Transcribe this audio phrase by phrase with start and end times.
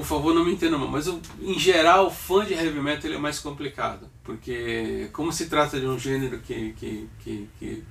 [0.00, 3.04] por favor, não me entenda mal, mas eu, em geral, o fã de heavy metal
[3.04, 7.84] ele é mais complicado, porque como se trata de um gênero que, que, que, que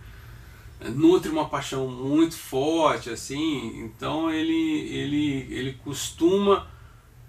[0.95, 6.67] nutre uma paixão muito forte, assim, então ele, ele, ele costuma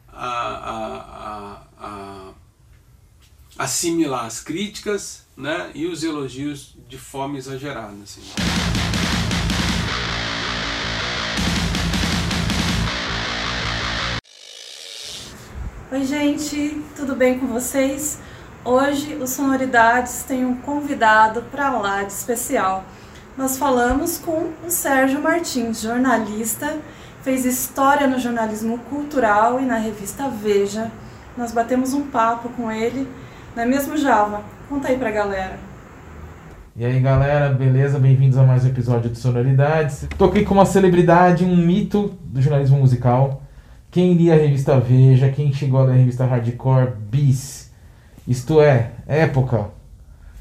[0.09, 2.33] a, a, a
[3.59, 8.03] assimilar as críticas né, e os elogios de forma exagerada.
[8.03, 8.23] Assim.
[15.93, 18.21] Oi, gente, tudo bem com vocês?
[18.65, 22.85] Hoje o Sonoridades tem um convidado para lá de especial.
[23.37, 26.77] Nós falamos com o Sérgio Martins, jornalista,
[27.23, 30.93] fez história no jornalismo cultural e na revista Veja.
[31.37, 33.09] Nós batemos um papo com ele,
[33.57, 34.45] não é mesmo, Java?
[34.69, 35.59] Conta aí pra galera.
[36.77, 37.99] E aí galera, beleza?
[37.99, 40.07] Bem-vindos a mais um episódio de Sonoridades.
[40.17, 43.40] Tô aqui com uma celebridade, um mito do jornalismo musical
[43.91, 47.71] quem lia a revista Veja, quem chegou da revista Hardcore Bis,
[48.27, 49.67] isto é, época,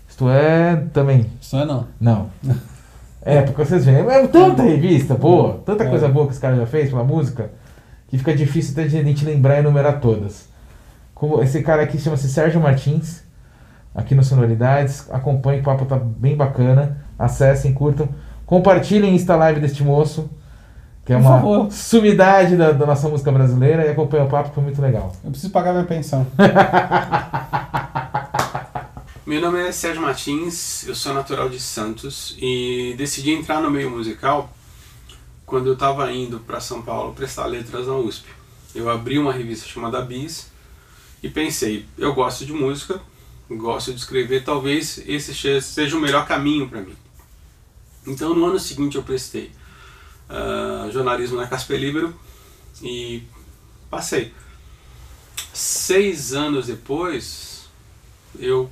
[0.07, 1.25] isto é também.
[1.41, 1.87] Isto é não.
[1.99, 2.29] Não.
[3.21, 5.89] época, vocês veem, é tanta revista boa, tanta é.
[5.89, 7.51] coisa boa que esse cara já fez pela música,
[8.07, 10.47] que fica difícil até de a gente lembrar e enumerar todas.
[11.41, 13.23] Esse cara aqui chama-se Sérgio Martins,
[13.93, 18.07] aqui no Sonoridades, acompanhe, o papo tá bem bacana, acessem, curtam,
[18.45, 20.29] compartilhem esta live deste moço,
[21.09, 21.71] que é Por uma favor.
[21.71, 25.11] sumidade da, da, nossa música brasileira e acompanha o papo, foi muito legal.
[25.23, 26.27] Eu preciso pagar minha pensão.
[29.25, 33.89] Meu nome é Sérgio Martins, eu sou natural de Santos e decidi entrar no meio
[33.89, 34.51] musical
[35.47, 38.27] quando eu estava indo para São Paulo prestar letras na USP.
[38.75, 40.51] Eu abri uma revista chamada Bis
[41.23, 43.01] e pensei, eu gosto de música,
[43.49, 46.95] gosto de escrever, talvez esse seja o melhor caminho para mim.
[48.05, 49.57] Então no ano seguinte eu prestei
[50.29, 52.13] uh, jornalismo na Casper Libero
[52.81, 53.23] e
[53.89, 54.33] passei.
[55.53, 57.67] Seis anos depois,
[58.37, 58.69] eu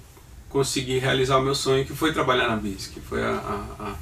[0.49, 3.35] consegui realizar o meu sonho, que foi trabalhar na Bis, que foi a,
[3.79, 3.95] a,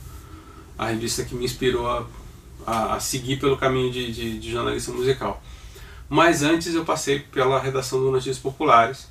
[0.77, 2.05] a revista que me inspirou a,
[2.65, 5.41] a, a seguir pelo caminho de, de, de, jornalista musical.
[6.07, 9.07] Mas antes eu passei pela redação do Notícias Populares,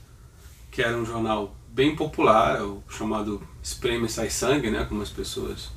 [0.71, 5.71] que era um jornal bem popular, chamado Espreme Sai Sangue, né, como as pessoas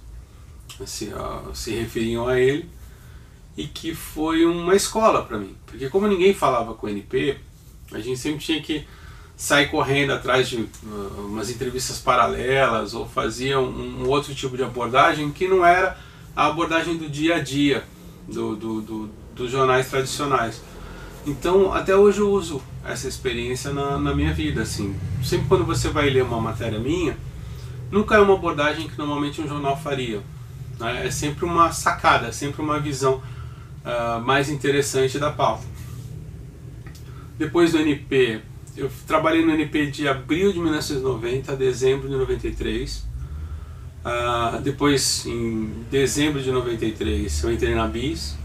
[0.86, 2.70] se, uh, se referiam a ele
[3.56, 7.38] e que foi uma escola para mim, porque como ninguém falava com o NP,
[7.92, 8.86] a gente sempre tinha que
[9.36, 10.68] sair correndo atrás de uh,
[11.28, 15.98] umas entrevistas paralelas ou fazia um, um, outro tipo de abordagem que não era
[16.36, 17.84] a abordagem do dia a dia
[18.28, 20.62] do, do, do, dos jornais tradicionais.
[21.26, 24.62] Então, até hoje eu uso essa experiência na, na minha vida.
[24.62, 24.96] Assim.
[25.24, 27.18] Sempre quando você vai ler uma matéria minha,
[27.92, 30.22] nunca é uma abordagem que normalmente um jornal faria.
[30.80, 31.08] Né?
[31.08, 33.22] É sempre uma sacada, é sempre uma visão
[33.86, 35.66] uh, mais interessante da pauta.
[37.38, 38.42] Depois do NP,
[38.76, 42.98] eu trabalhei no NP de abril de 1990 a dezembro de 93.
[42.98, 43.06] Uh,
[44.06, 48.38] ah, depois, em dezembro de 93, eu entrei na BIS.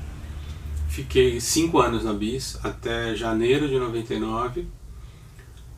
[0.88, 4.60] Fiquei cinco anos na BIS, até janeiro de 99.
[4.60, 4.66] Uh,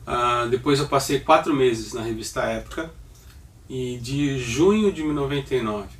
[0.07, 2.91] ah, depois eu passei quatro meses na revista Época.
[3.69, 5.94] E de junho de 99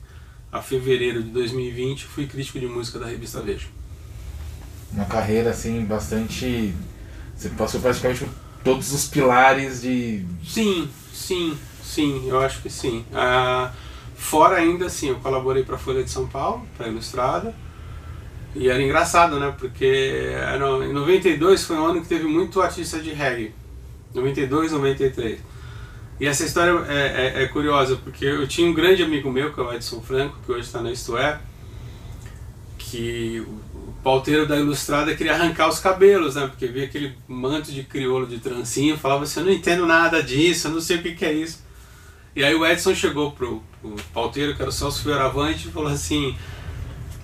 [0.55, 3.67] a fevereiro de 2020 fui crítico de música da revista Veja.
[4.93, 6.73] Uma carreira assim bastante.
[7.35, 8.29] Você passou praticamente por
[8.63, 10.25] todos os pilares de.
[10.47, 13.03] Sim, sim, sim, eu acho que sim.
[13.13, 13.73] Ah,
[14.15, 17.53] fora ainda assim, eu colaborei para a Folha de São Paulo, para a Ilustrada.
[18.55, 19.53] E era engraçado, né?
[19.57, 23.53] Porque era, em 92 foi um ano que teve muito artista de reggae.
[24.13, 25.39] 92, 93.
[26.19, 29.59] E essa história é, é, é, curiosa, porque eu tinha um grande amigo meu, que
[29.59, 31.39] é o Edson Franco, que hoje está na Isto É,
[32.77, 33.43] que
[33.73, 36.47] o pauteiro da Ilustrada queria arrancar os cabelos, né?
[36.47, 40.67] Porque via aquele manto de crioulo de trancinha, falava assim, eu não entendo nada disso,
[40.67, 41.65] eu não sei o que, que é isso.
[42.33, 45.91] E aí o Edson chegou pro, pro pauteiro, que era o Celso Fioravante, e falou
[45.91, 46.35] assim,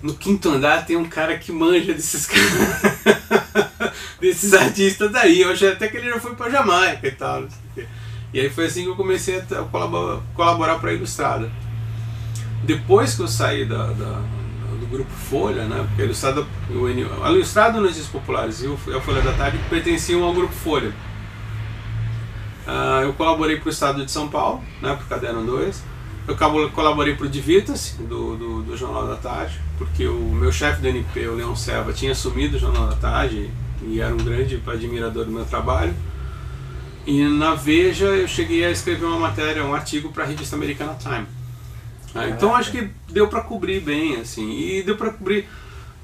[0.02, 2.28] no quinto andar tem um cara que manja desses
[4.20, 5.40] desses artistas daí.
[5.40, 7.86] Eu achei até que ele já foi pra Jamaica e tal, não sei o quê.
[8.32, 11.50] E aí foi assim que eu comecei a colaborar, para a Ilustrada.
[12.64, 14.22] Depois que eu saí da, da,
[14.80, 16.46] do grupo Folha, né, porque a Ilustrada,
[17.24, 20.92] a Ilustrada Notícias Populares e a Folha da Tarde pertenciam ao grupo Folha.
[22.66, 25.92] Uh, eu colaborei para o Estado de São Paulo, né, para o Caderno 2.
[26.28, 26.36] Eu
[26.70, 30.86] colaborei para o Divirta-se, do, do, do, Jornal da Tarde, porque o meu chefe do
[30.86, 33.50] NP, o Leão Serva, tinha assumido o Jornal da Tarde
[33.82, 35.92] e era um grande admirador do meu trabalho.
[37.06, 40.94] E na Veja eu cheguei a escrever uma matéria, um artigo para a revista americana
[40.94, 41.26] Time.
[42.14, 45.48] Ah, então acho que deu para cobrir bem, assim, e deu para cobrir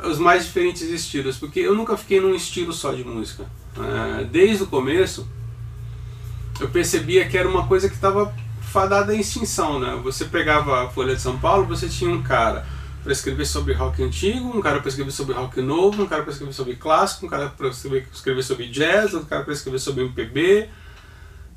[0.02, 3.44] os mais diferentes estilos, porque eu nunca fiquei num estilo só de música.
[3.76, 5.28] É, desde o começo,
[6.60, 9.98] eu percebia que era uma coisa que estava fadada à extinção, né?
[10.02, 12.66] Você pegava a Folha de São Paulo, você tinha um cara
[13.02, 16.32] para escrever sobre rock antigo, um cara para escrever sobre rock novo, um cara para
[16.32, 20.04] escrever sobre clássico, um cara para escrever, escrever sobre jazz, um cara para escrever sobre
[20.04, 20.68] MPB.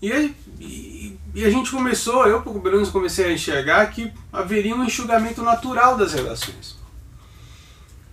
[0.01, 4.83] E, e, e, a gente começou, eu pelo menos comecei a enxergar que haveria um
[4.83, 6.79] enxugamento natural das relações.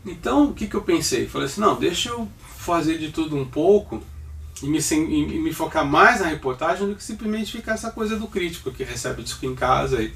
[0.05, 1.27] Então, o que, que eu pensei?
[1.27, 4.03] Falei assim, não, deixa eu fazer de tudo um pouco
[4.63, 8.27] e me, e me focar mais na reportagem do que simplesmente ficar essa coisa do
[8.27, 10.13] crítico que recebe disco em casa e,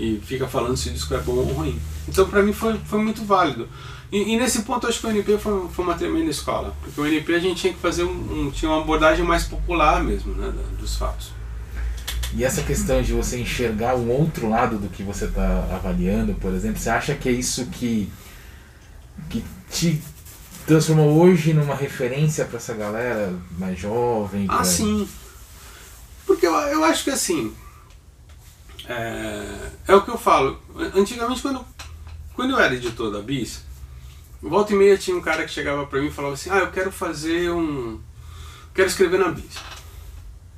[0.00, 1.78] e fica falando se o disco é bom ou ruim.
[2.08, 3.68] Então, para mim, foi, foi muito válido.
[4.10, 7.06] E, e, nesse ponto, acho que o NP foi, foi uma tremenda escola, porque o
[7.06, 10.52] NP a gente tinha que fazer um, um tinha uma abordagem mais popular mesmo, né,
[10.80, 11.32] dos fatos.
[12.34, 16.54] E essa questão de você enxergar um outro lado do que você está avaliando, por
[16.54, 18.10] exemplo, você acha que é isso que,
[19.28, 20.00] que te
[20.66, 24.46] transformou hoje numa referência para essa galera mais jovem?
[24.48, 25.06] Ah, sim.
[26.26, 27.52] Porque eu, eu acho que assim.
[28.90, 30.60] É, é o que eu falo.
[30.96, 31.64] Antigamente, quando,
[32.34, 33.64] quando eu era editor da Bis,
[34.42, 36.72] volta e meia tinha um cara que chegava para mim e falava assim: Ah, eu
[36.72, 38.00] quero fazer um.
[38.74, 39.56] Quero escrever na Bis.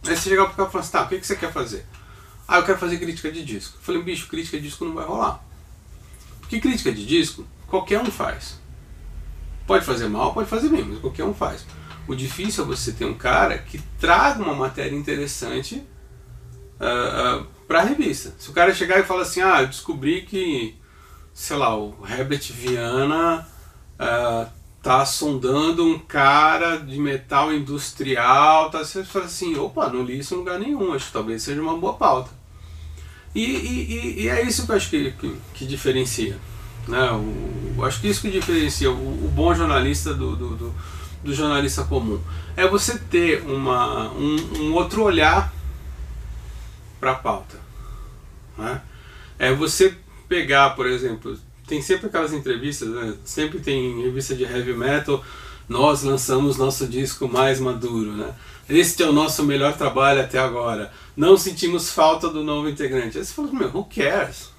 [0.07, 1.85] Aí você chegava pro cara e falava assim: Tá, o que, que você quer fazer?
[2.49, 3.77] Ah, eu quero fazer crítica de disco.
[3.77, 5.45] Eu falei: Bicho, crítica de disco não vai rolar.
[6.41, 8.59] Porque crítica de disco, qualquer um faz.
[9.67, 11.67] Pode fazer mal, pode fazer bem, mas qualquer um faz.
[12.09, 15.85] O difícil é você ter um cara que traga uma matéria interessante
[16.81, 18.35] uh, uh, ah, para a revista.
[18.39, 20.75] Se o cara chegar e falar assim, ah, eu descobri que,
[21.33, 23.47] sei lá, o Herbert Viana
[23.99, 24.47] uh,
[24.83, 28.81] tá sondando um cara de metal industrial, tá?
[28.81, 31.77] Você fala assim, opa, não li isso em lugar nenhum, acho que talvez seja uma
[31.77, 32.31] boa pauta.
[33.35, 36.37] E, e, e é isso que eu acho que, que, que diferencia.
[36.87, 37.11] Né?
[37.13, 40.75] O, acho que isso que diferencia o, o bom jornalista do, do, do,
[41.25, 42.21] do, jornalista comum.
[42.57, 45.53] É você ter uma, um, um outro olhar
[47.01, 47.62] para a pauta.
[48.63, 48.81] Né?
[49.39, 49.95] É você
[50.29, 53.15] pegar, por exemplo, tem sempre aquelas entrevistas, né?
[53.25, 55.23] sempre tem revista de heavy metal,
[55.69, 58.35] nós lançamos nosso disco mais maduro, né?
[58.69, 60.93] Este é o nosso melhor trabalho até agora.
[61.17, 63.19] Não sentimos falta do novo integrante.
[63.19, 64.51] Aí você fala, meu, who cares?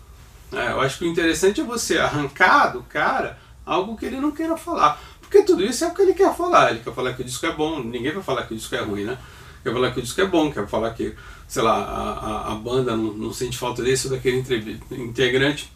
[0.51, 4.31] É, eu acho que o interessante é você arrancar do cara algo que ele não
[4.31, 5.01] queira falar.
[5.21, 6.71] Porque tudo isso é o que ele quer falar.
[6.71, 8.81] Ele quer falar que o disco é bom, ninguém vai falar que o disco é
[8.81, 9.17] ruim, né?
[9.63, 11.15] Quer falar que o disco é bom, quer falar que,
[11.53, 14.43] sei lá, a, a, a banda não, não, sente falta desse ou daquele
[14.89, 15.71] integrante.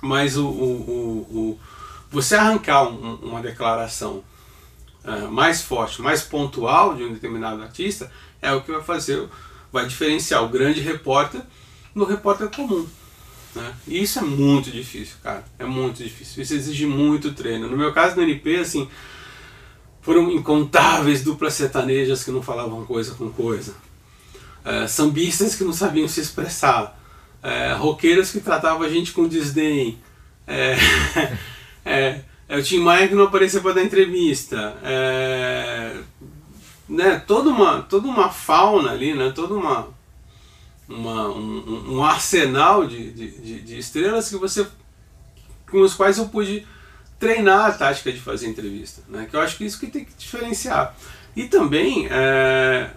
[0.00, 1.60] Mas o, o, o, o
[2.10, 4.24] você arrancar um, uma declaração
[5.04, 8.10] é, mais forte, mais pontual de um determinado artista,
[8.40, 9.28] é o que vai fazer,
[9.70, 11.42] vai diferenciar o grande repórter
[11.94, 12.88] do repórter comum.
[13.54, 13.74] Né?
[13.86, 15.44] E isso é muito difícil, cara.
[15.58, 16.42] É muito difícil.
[16.42, 17.68] Isso exige muito treino.
[17.68, 18.88] No meu caso, no NP, assim,
[20.00, 23.74] foram incontáveis duplas sertanejas que não falavam coisa com coisa.
[24.64, 26.98] É, sambistas que não sabiam se expressar.
[27.42, 29.98] É, roqueiras que tratavam a gente com desdém.
[30.46, 30.76] É,
[31.84, 34.76] é, é, o Tim Maia que não aparecia para dar entrevista.
[34.82, 35.96] É,
[36.88, 39.88] né, toda, uma, toda uma fauna ali, né, toda uma
[40.88, 44.66] uma, um, um, arsenal de, de, de, estrelas que você
[45.70, 46.66] com os quais eu pude
[47.18, 49.26] treinar a tática de fazer entrevista, né?
[49.30, 50.96] Que eu acho que isso que tem que diferenciar.
[51.36, 52.90] E também é,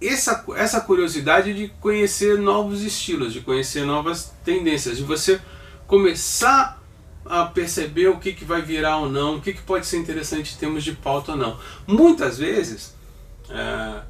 [0.00, 5.40] essa, essa curiosidade de conhecer novos estilos, de conhecer novas tendências, de você
[5.86, 6.82] começar
[7.24, 10.54] a perceber o que, que vai virar ou não, o que, que pode ser interessante
[10.54, 11.58] em termos de pauta ou não.
[11.86, 12.94] Muitas vezes
[13.48, 14.02] é,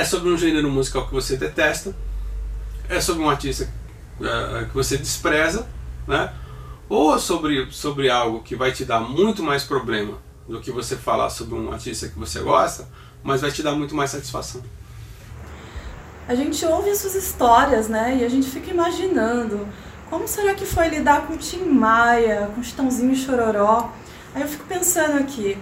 [0.00, 1.94] é sobre um gênero musical que você detesta,
[2.88, 3.68] é sobre um artista
[4.20, 5.68] uh, que você despreza,
[6.06, 6.32] né?
[6.88, 10.18] ou sobre, sobre algo que vai te dar muito mais problema
[10.48, 12.88] do que você falar sobre um artista que você gosta,
[13.22, 14.62] mas vai te dar muito mais satisfação.
[16.28, 18.18] A gente ouve essas histórias, né?
[18.20, 19.66] E a gente fica imaginando
[20.10, 23.90] como será que foi lidar com Tim Maia, com Chitãozinho Chororó.
[24.34, 25.56] Aí eu fico pensando aqui,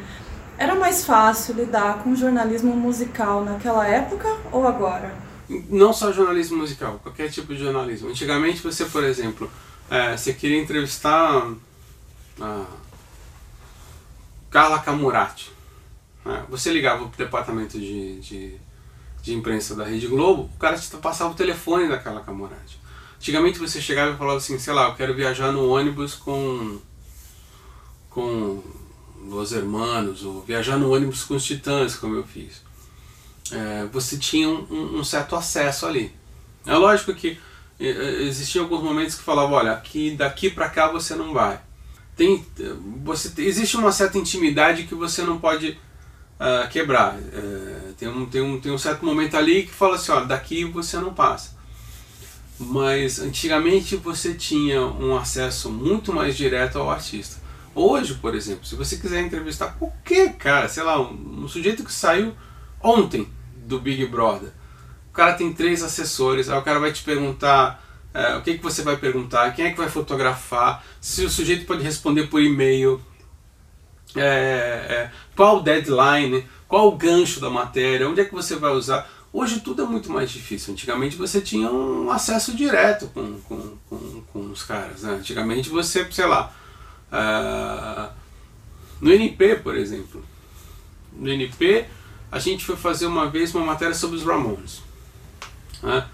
[0.59, 5.27] era mais fácil lidar com jornalismo musical naquela época ou agora?
[5.49, 8.09] não só jornalismo musical, qualquer tipo de jornalismo.
[8.09, 9.51] Antigamente você, por exemplo,
[9.91, 11.53] é, você queria entrevistar
[12.41, 12.65] a
[14.51, 15.53] Carla Camurati.
[16.25, 16.45] Né?
[16.49, 18.61] Você ligava para o departamento de, de,
[19.27, 22.79] de, imprensa da Rede Globo, o cara te passava o telefone da Carla Camurati.
[23.17, 26.79] Antigamente você chegava e falava assim, sei lá, eu quero viajar no ônibus com
[28.11, 28.63] com
[29.27, 32.67] Los Hermanos, ou viajar no ônibus com os Titãs, como eu fiz
[33.53, 36.13] é, você tinha um, um, certo acesso ali.
[36.65, 37.39] É lógico que
[37.79, 41.61] existiam alguns momentos que falavam, olha, aqui, daqui para cá você não vai.
[42.17, 42.45] tem,
[43.05, 45.79] você, existe uma certa intimidade que você não pode
[46.41, 47.15] uh, quebrar.
[47.17, 50.65] Uh, tem, um, tem, um, tem um certo momento ali que fala assim, ó, daqui
[50.65, 51.57] você não passa.
[52.59, 57.41] Mas antigamente você tinha um acesso muito mais direto ao artista.
[57.75, 61.93] Hoje, por exemplo, se você quiser entrevistar qualquer cara, sei lá, um, um sujeito que
[61.93, 62.35] saiu
[62.83, 63.29] ontem
[63.67, 64.51] do Big Brother,
[65.11, 67.83] o cara tem três assessores, aí o cara vai te perguntar
[68.17, 71.67] é, o que, que você vai perguntar, quem é que vai fotografar, se o sujeito
[71.67, 72.99] pode responder por e-mail,
[74.15, 78.73] é, é, qual o deadline, qual o gancho da matéria, onde é que você vai
[78.73, 79.09] usar.
[79.33, 80.73] Hoje tudo é muito mais difícil.
[80.73, 85.03] Antigamente você tinha um acesso direto com, com, com, com os caras.
[85.03, 85.15] Né?
[85.15, 86.55] Antigamente você, sei lá,
[87.13, 88.13] uh,
[89.01, 90.25] no NP, por exemplo.
[91.13, 91.85] No NP,
[92.31, 94.83] a gente foi fazer uma vez uma matéria sobre os Ramones.
[95.83, 96.07] Né?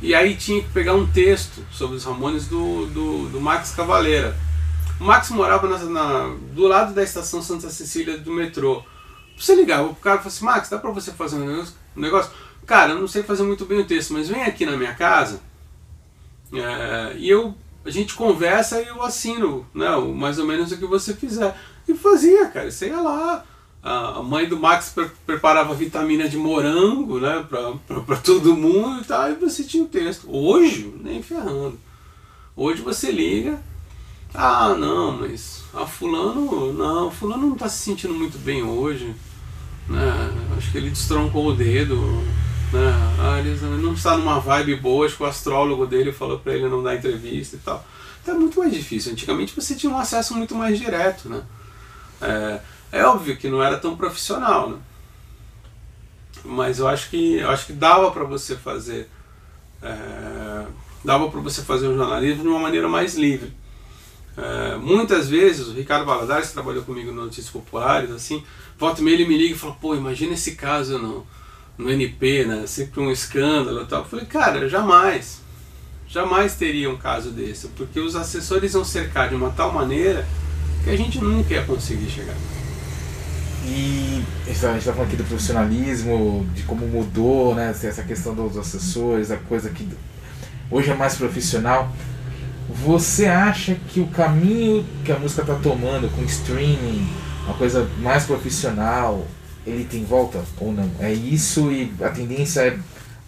[0.00, 4.36] E aí tinha que pegar um texto sobre os Ramones do, do, do Max Cavaleira.
[5.02, 8.82] Max morava na, na, do lado da estação Santa Cecília do metrô.
[9.36, 11.64] Você ligava o cara e assim, Max, dá pra você fazer um
[11.96, 12.30] negócio?
[12.66, 15.40] Cara, eu não sei fazer muito bem o texto, mas vem aqui na minha casa
[16.52, 17.54] é, e eu,
[17.84, 21.56] a gente conversa e eu assino né, mais ou menos o que você fizer.
[21.88, 22.70] E fazia, cara.
[22.70, 23.44] Você ia lá,
[23.82, 29.30] a mãe do Max pre preparava vitamina de morango né, para todo mundo e tal,
[29.30, 30.26] e você tinha o texto.
[30.30, 31.78] Hoje, nem ferrando.
[32.54, 33.58] Hoje você liga,
[34.34, 39.14] ah, não, mas a fulano, não, fulano não está se sentindo muito bem hoje.
[39.88, 40.32] Né?
[40.56, 41.96] Acho que ele destroncou o dedo.
[42.72, 42.92] Né?
[43.20, 46.68] Ah, ele não está numa vibe boa, acho que o astrólogo dele falou para ele
[46.68, 47.84] não dar entrevista e tal.
[48.22, 49.12] Então é muito mais difícil.
[49.12, 51.42] Antigamente você tinha um acesso muito mais direto, né?
[52.20, 52.60] É,
[52.92, 54.78] é óbvio que não era tão profissional, né?
[56.44, 59.08] Mas eu acho que eu acho que dava para você fazer
[59.82, 60.66] é,
[61.04, 63.52] dava para você fazer o jornalismo de uma maneira mais livre.
[64.36, 68.42] É, muitas vezes o Ricardo Valadares que trabalhou comigo no Notícias Populares, assim,
[68.78, 71.26] volta e meia ele me liga e fala, pô, imagina esse caso no,
[71.76, 72.66] no NP, né?
[72.66, 74.00] Sempre um escândalo e tal.
[74.00, 75.40] Eu falei, cara, jamais,
[76.08, 80.26] jamais teria um caso desse, porque os assessores vão cercar de uma tal maneira
[80.82, 82.36] que a gente nunca ia conseguir chegar.
[83.64, 87.70] E a gente está falando aqui do profissionalismo, de como mudou, né?
[87.70, 89.86] Essa questão dos assessores, a coisa que
[90.70, 91.92] hoje é mais profissional.
[92.68, 97.06] Você acha que o caminho que a música está tomando com streaming,
[97.44, 99.26] uma coisa mais profissional,
[99.66, 100.90] ele tem volta ou não?
[100.98, 102.78] É isso e a tendência é,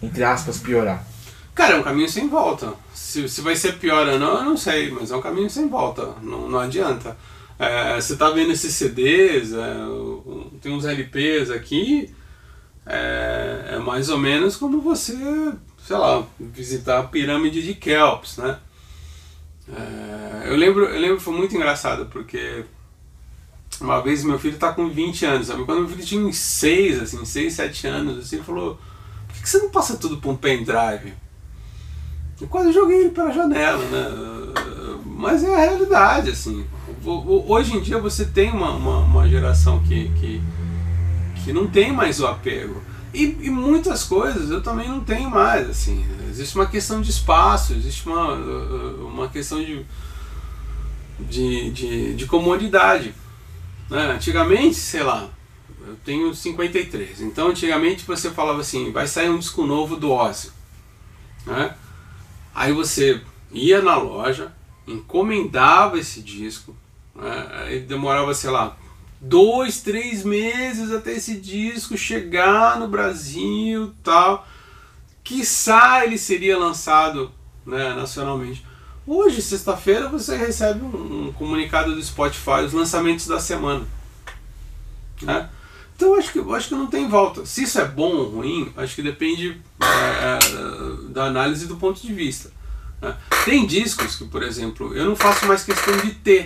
[0.01, 1.05] entre aspas, piorar?
[1.53, 2.73] Cara, é um caminho sem volta.
[2.93, 5.69] Se, se vai ser pior ou não, eu não sei, mas é um caminho sem
[5.69, 6.15] volta.
[6.21, 7.15] Não, não adianta.
[7.57, 9.75] É, você tá vendo esses CDs, é,
[10.61, 12.13] tem uns LPs aqui,
[12.85, 15.15] é, é, mais ou menos como você,
[15.81, 18.59] sei lá, visitar a pirâmide de Kelps, né?
[19.69, 22.63] É, eu lembro, eu lembro, foi muito engraçado, porque
[23.81, 25.63] uma vez meu filho tá com 20 anos, sabe?
[25.65, 28.79] Quando meu filho tinha uns 6, assim, 6, 7 anos, assim, ele falou,
[29.27, 31.13] por que você não passa tudo para um pendrive?
[32.39, 34.53] Eu quase joguei ele pela janela, né?
[35.05, 36.65] Mas é a realidade, assim
[37.05, 40.41] hoje em dia você tem uma, uma, uma, geração que, que,
[41.43, 42.81] que não tem mais o apego.
[43.15, 45.69] E, e, muitas coisas eu também não tenho mais.
[45.69, 46.05] Assim.
[46.29, 49.85] Existe uma questão de espaço, existe uma, uma questão de,
[51.19, 53.13] de, de, de comodidade.
[53.89, 54.11] Né?
[54.11, 55.29] Antigamente, sei lá,
[55.87, 57.21] eu tenho 53.
[57.21, 60.51] Então antigamente você falava assim, vai sair um disco novo do Ozzy.
[61.45, 61.73] Né?
[62.53, 64.51] Aí você ia na loja,
[64.87, 66.75] encomendava esse disco,
[67.15, 67.47] né?
[67.51, 68.75] Aí demorava, sei lá,
[69.19, 74.47] dois, três meses até esse disco chegar no Brasil tal.
[75.23, 77.31] Quiçá ele seria lançado
[77.65, 78.63] né, nacionalmente.
[79.07, 83.85] Hoje, sexta-feira, você recebe um, um, comunicado do Spotify, os lançamentos da semana.
[85.21, 85.49] Né?
[85.95, 87.45] Então acho que, acho que não tem volta.
[87.45, 92.01] Se isso é bom ou ruim, acho que depende é, é, da análise do ponto
[92.01, 92.51] de vista.
[93.01, 93.15] Né?
[93.45, 96.45] Tem discos que, por exemplo, eu não faço mais questão de ter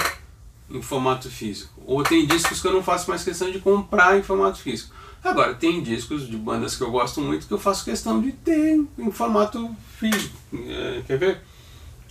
[0.70, 1.79] em formato físico.
[1.90, 4.94] Ou tem discos que eu não faço mais questão de comprar em formato físico.
[5.24, 8.80] Agora, tem discos de bandas que eu gosto muito que eu faço questão de ter
[8.96, 10.38] em formato físico.
[10.54, 11.42] É, quer ver?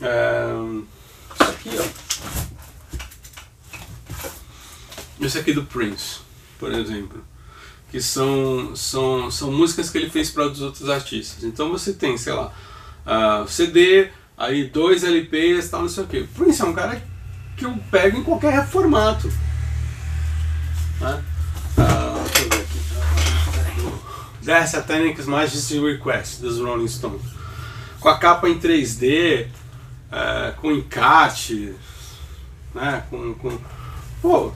[0.01, 0.49] É,
[1.33, 1.85] isso aqui, ó.
[5.25, 6.23] Esse aqui do Prince,
[6.59, 7.23] por exemplo.
[7.93, 11.45] Que são, são, são músicas que ele fez para os outros artistas.
[11.45, 12.53] Então você tem, sei lá,
[13.07, 16.25] uh, CD, aí dois LPs, tal, não sei o que.
[16.25, 17.01] Prince é um cara
[17.57, 19.31] que eu pego em qualquer formato.
[21.01, 21.25] Né?
[21.77, 22.61] Ah, deixa eu ver
[24.43, 24.69] aqui.
[24.69, 27.23] Satanic Majesty Request dos Rolling Stones.
[28.01, 29.47] Com a capa em 3D,
[30.11, 31.75] é, com encarte.
[32.75, 33.05] né?
[33.11, 33.59] Com, com...
[34.23, 34.53] Pô,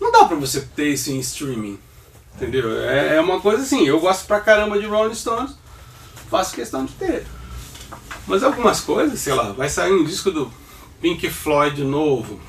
[0.00, 1.78] não dá pra você ter isso em streaming,
[2.34, 2.80] entendeu?
[2.80, 5.56] É, é uma coisa assim, eu gosto pra caramba de Rolling Stones,
[6.30, 7.26] faço questão de ter.
[8.26, 10.52] Mas algumas coisas, sei lá, vai sair um disco do
[11.00, 12.40] Pink Floyd novo.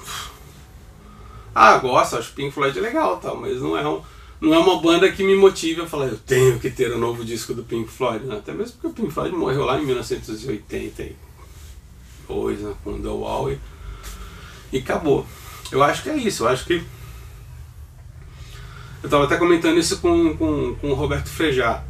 [1.60, 4.00] Ah, gosto, acho Pink Floyd legal, tal, mas não é um
[4.40, 7.00] não é uma banda que me motive a falar, eu tenho que ter o um
[7.00, 8.38] novo disco do Pink Floyd, né?
[8.38, 12.76] até mesmo porque o Pink Floyd morreu lá em 1982, né?
[12.84, 13.60] com The Wall e,
[14.72, 15.26] e acabou.
[15.72, 16.76] Eu acho que é isso, eu acho que.
[19.02, 21.84] Eu estava até comentando isso com, com, com o Roberto Frejá,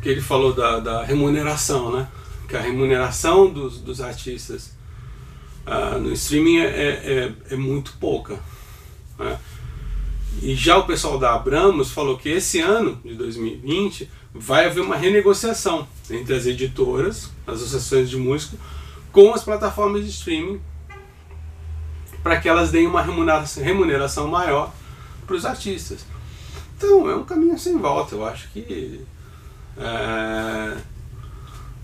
[0.00, 2.08] que ele falou da, da remuneração, né?
[2.48, 4.74] Que a remuneração dos, dos artistas
[5.66, 8.38] uh, no streaming é, é, é muito pouca.
[9.18, 9.38] Né?
[10.42, 14.96] E já o pessoal da Abramos falou que esse ano, de 2020, vai haver uma
[14.96, 18.56] renegociação entre as editoras, as associações de música,
[19.10, 20.60] com as plataformas de streaming,
[22.22, 24.72] para que elas deem uma remuneração, remuneração maior
[25.26, 26.04] para os artistas.
[26.76, 28.14] Então é um caminho sem volta.
[28.14, 29.00] Eu acho que
[29.78, 30.76] é,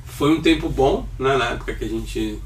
[0.04, 2.38] foi um tempo bom, né, na época que a gente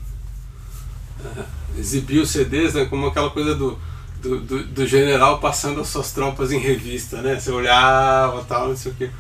[1.24, 1.44] é,
[1.78, 3.78] exibiu CDs, né, como aquela coisa do
[4.20, 7.38] do, do, do, general passando as suas tropas em revista, né?
[7.38, 9.10] Você olhava tal, não sei o que.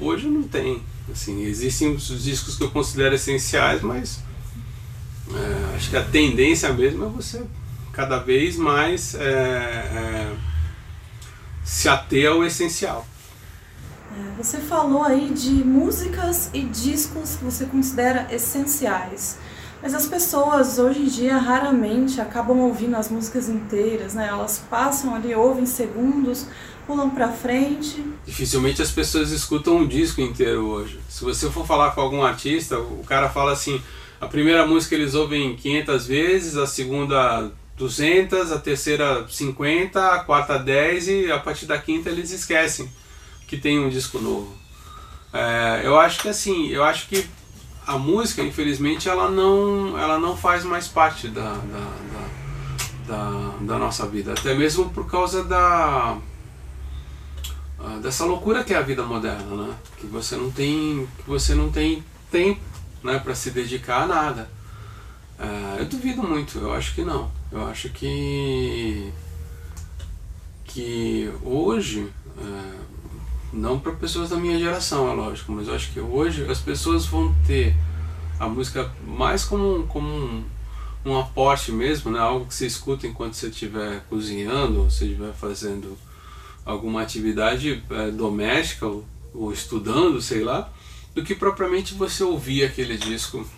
[0.00, 0.82] Hoje não tem.
[1.12, 4.20] Assim, existem os discos que eu considero essenciais, mas
[5.32, 7.44] é, acho que a tendência mesmo é você
[7.92, 10.32] cada vez mais é, é,
[11.64, 13.06] se ater ao essencial.
[14.12, 19.38] É, você falou aí de músicas e discos que você considera essenciais.
[19.86, 24.26] Mas as pessoas hoje em dia raramente acabam ouvindo as músicas inteiras, né?
[24.26, 26.48] Elas passam ali, ouvem segundos,
[26.84, 28.04] pulam para frente.
[28.24, 30.98] Dificilmente as pessoas escutam um disco inteiro hoje.
[31.08, 33.80] Se você for falar com algum artista, o cara fala assim:
[34.20, 40.58] a primeira música eles ouvem 500 vezes, a segunda 200, a terceira 50, a quarta
[40.58, 42.90] 10 e a partir da quinta eles esquecem
[43.46, 44.52] que tem um disco novo.
[45.32, 47.24] É, eu acho que assim, eu acho que
[47.86, 51.92] a música, infelizmente, ela não, ela não faz mais parte da, da,
[53.06, 54.32] da, da, nossa vida.
[54.32, 56.18] Até mesmo por causa da
[57.78, 59.74] ah, dessa loucura que é a vida moderna, né?
[59.98, 62.60] Que você não tem, que você não tem tempo,
[63.04, 64.50] né, para se dedicar a nada.
[65.38, 66.58] Uh, eu duvido muito.
[66.58, 67.30] Eu acho que não.
[67.52, 69.12] Eu acho que
[70.64, 72.85] que hoje uh,
[73.56, 77.06] não para pessoas da minha geração, é lógico, mas eu acho que hoje as pessoas
[77.06, 77.74] vão ter
[78.38, 80.44] a música mais como, como um,
[81.04, 82.18] um aporte mesmo, né?
[82.18, 85.96] algo que você escuta enquanto você estiver cozinhando, ou você estiver fazendo
[86.66, 90.70] alguma atividade é, doméstica ou, ou, estudando, sei lá,
[91.14, 93.48] do que propriamente você ouvir aquele disco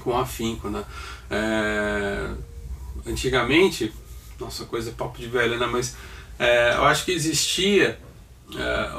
[0.00, 0.68] com afinco.
[0.68, 0.84] Né?
[1.28, 2.30] É,
[3.04, 3.92] antigamente,
[4.38, 5.66] nossa coisa é papo de velho, né?
[5.66, 5.96] mas
[6.38, 7.98] é, eu acho que existia
[8.54, 8.90] é,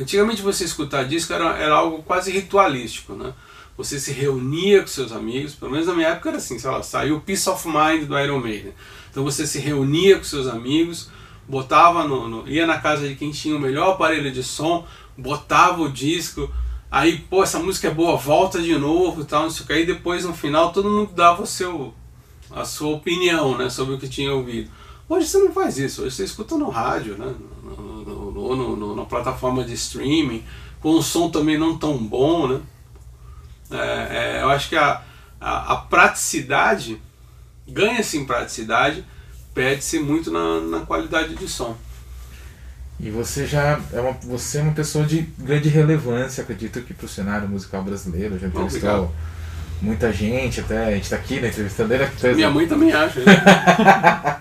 [0.00, 3.32] antigamente você escutar disco era, era algo quase ritualístico, né?
[3.76, 6.82] Você se reunia com seus amigos, pelo menos na minha época era assim, sei lá,
[6.82, 8.72] saiu Peace of Mind do Iron Maiden.
[9.10, 11.10] Então você se reunia com seus amigos,
[11.46, 15.82] botava no, no, ia na casa de quem tinha o melhor aparelho de som, botava
[15.82, 16.50] o disco,
[16.90, 19.72] aí, pô, essa música é boa, volta de novo e tal, não sei o que,
[19.72, 21.94] aí depois no final todo mundo dava o seu,
[22.50, 24.70] a sua opinião, né, sobre o que tinha ouvido.
[25.08, 29.04] Hoje você não faz isso, hoje você escuta no rádio, né, no, no, no, na
[29.04, 30.44] plataforma de streaming,
[30.80, 32.60] com um som também não tão bom, né?
[33.70, 35.02] É, é, eu acho que a,
[35.40, 37.00] a, a praticidade
[37.66, 39.04] ganha-se em praticidade,
[39.54, 41.76] perde-se muito na, na qualidade de som.
[42.98, 47.06] E você já é uma, você é uma pessoa de grande relevância, acredito que para
[47.06, 49.12] o cenário musical brasileiro, já entrevistou
[49.82, 52.08] muita gente, até a gente está aqui na entrevista dele.
[52.34, 53.20] Minha mãe também acha.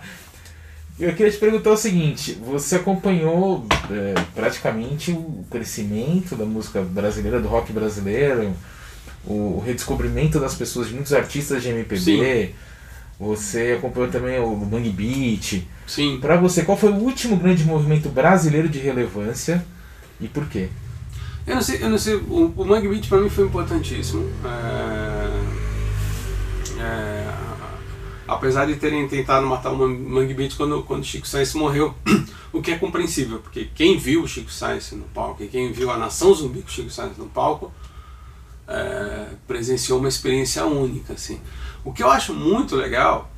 [0.98, 7.42] Eu queria te perguntar o seguinte: você acompanhou é, praticamente o crescimento da música brasileira,
[7.42, 8.54] do rock brasileiro,
[9.26, 12.00] o redescobrimento das pessoas, de muitos artistas de MPB.
[12.00, 12.50] Sim.
[13.18, 15.64] Você acompanhou também o Bang Beat.
[15.88, 16.20] Sim.
[16.20, 19.66] Para você, qual foi o último grande movimento brasileiro de relevância
[20.20, 20.68] e por quê?
[21.48, 22.16] Eu não sei, eu não sei.
[22.16, 24.28] O, o Mangue Beat para mim foi importantíssimo.
[24.44, 25.25] É,
[28.28, 31.94] apesar de terem tentado matar o Mangue Beat quando, quando Chico Sainz morreu,
[32.52, 35.92] o que é compreensível, porque quem viu o Chico Sainz no palco e quem viu
[35.92, 37.72] a Nação Zumbi com o Chico Sainz no palco
[38.68, 41.14] é, presenciou uma experiência única.
[41.14, 41.40] Assim.
[41.84, 43.30] O que eu acho muito legal,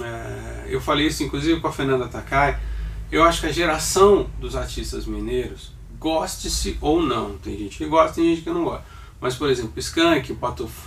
[0.00, 2.58] é, eu falei isso inclusive com a Fernanda Takai,
[3.10, 8.16] eu acho que a geração dos artistas mineiros, goste-se ou não, tem gente que gosta,
[8.16, 8.84] tem gente que não gosta,
[9.20, 10.36] Mas, por exemplo, Skank, e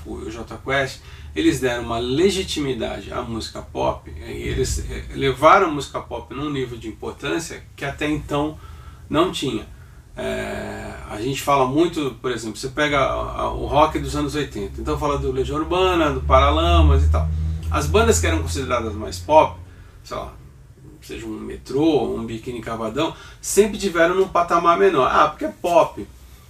[0.05, 0.99] o J Quest,
[1.35, 6.77] eles deram uma legitimidade à música pop, eles eh, levaram a música pop num nível
[6.77, 8.57] de importância que até então
[9.09, 9.65] não tinha.
[10.17, 13.15] É, a gente fala muito, por exemplo, você pega
[13.53, 17.27] o rock dos anos 80, então fala do Legião Urbana, do Paralamas e tal.
[17.71, 19.57] As bandas que eram consideradas mais pop,
[20.03, 20.33] sei lá,
[21.01, 25.09] seja um metrô, um biquíni cavadão, sempre tiveram num patamar menor.
[25.09, 26.05] Ah, porque é pop.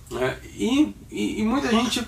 [0.09, 0.39] Né?
[0.55, 2.05] E, e, e muita gente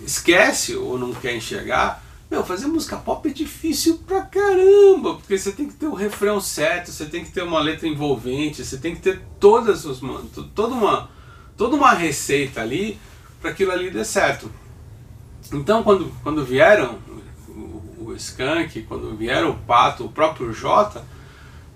[0.00, 2.02] esquece ou não quer enxergar.
[2.30, 6.40] Meu, fazer música pop é difícil pra caramba, porque você tem que ter o refrão
[6.40, 10.00] certo, você tem que ter uma letra envolvente, você tem que ter todas os
[10.54, 11.10] toda uma
[11.56, 12.98] toda uma receita ali
[13.40, 14.50] para aquilo ali dar certo.
[15.52, 16.98] Então, quando, quando vieram
[17.48, 21.04] o, o Skank, quando vieram o Pato, o próprio Jota,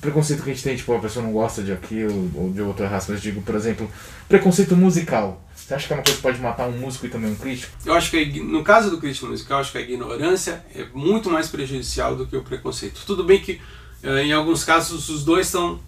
[0.00, 2.86] preconceito que a gente tem, tipo, a pessoa não gosta de aquilo ou de outra
[2.86, 3.90] raça, mas digo, por exemplo,
[4.28, 5.44] preconceito musical.
[5.54, 7.72] Você acha que é uma coisa que pode matar um músico e também um crítico?
[7.84, 11.48] Eu acho que no caso do crítico musical, acho que a ignorância é muito mais
[11.48, 13.02] prejudicial do que o preconceito.
[13.04, 13.60] Tudo bem que
[14.02, 15.80] eh, em alguns casos os dois estão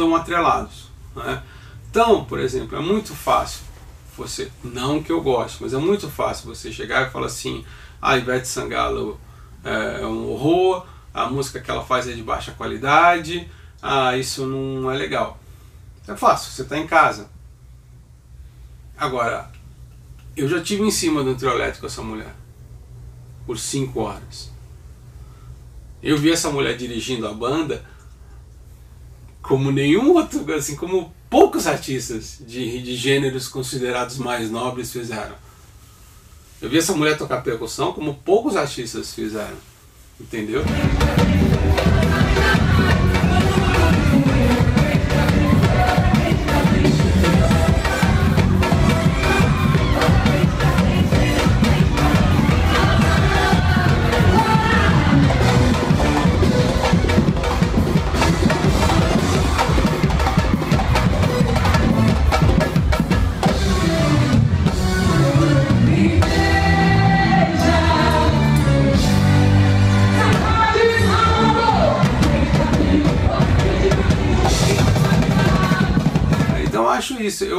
[0.00, 0.88] tão atrelados.
[1.14, 1.42] Né?
[1.90, 3.60] Então, por exemplo, é muito fácil
[4.16, 7.64] você, não que eu goste, mas é muito fácil você chegar e falar assim,
[8.00, 9.20] a ah, Ivete Sangalo
[9.62, 13.46] é um horror, a música que ela faz é de baixa qualidade,
[13.82, 15.38] ah, isso não é legal.
[16.08, 17.28] É fácil, você está em casa,
[18.96, 19.50] Agora,
[20.36, 22.34] eu já tive em cima do trio elétrico essa mulher
[23.46, 24.50] por cinco horas.
[26.02, 27.82] Eu vi essa mulher dirigindo a banda
[29.50, 35.34] como nenhum outro, assim como poucos artistas de, de gêneros considerados mais nobres fizeram.
[36.62, 39.56] Eu vi essa mulher tocar percussão como poucos artistas fizeram.
[40.20, 40.62] Entendeu?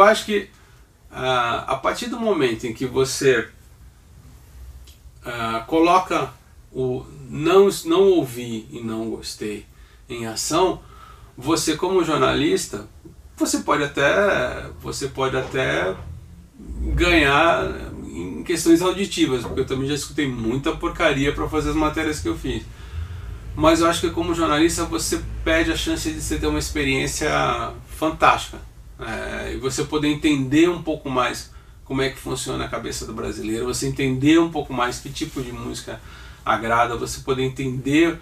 [0.01, 0.49] Eu acho que
[1.11, 3.47] uh, a partir do momento em que você
[5.23, 6.33] uh, coloca
[6.73, 9.63] o não, não ouvi e não gostei
[10.09, 10.81] em ação,
[11.37, 12.87] você como jornalista,
[13.37, 15.95] você pode até, você pode até
[16.95, 17.69] ganhar
[18.03, 22.27] em questões auditivas, porque eu também já escutei muita porcaria para fazer as matérias que
[22.27, 22.63] eu fiz.
[23.55, 27.71] Mas eu acho que como jornalista você perde a chance de você ter uma experiência
[27.85, 28.70] fantástica
[29.01, 31.51] é, e você poder entender um pouco mais
[31.83, 35.41] como é que funciona a cabeça do brasileiro, você entender um pouco mais que tipo
[35.41, 35.99] de música
[36.45, 38.17] agrada, você poder entender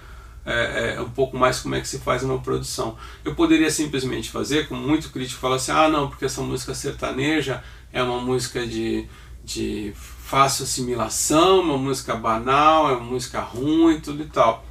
[0.45, 2.97] é, é, um pouco mais como é que se faz uma produção.
[3.23, 7.63] Eu poderia simplesmente fazer, como muito crítico fala assim, ah não, porque essa música sertaneja
[7.93, 9.05] é uma música de,
[9.43, 14.65] de fácil assimilação, uma música banal, é uma música ruim, tudo e tal.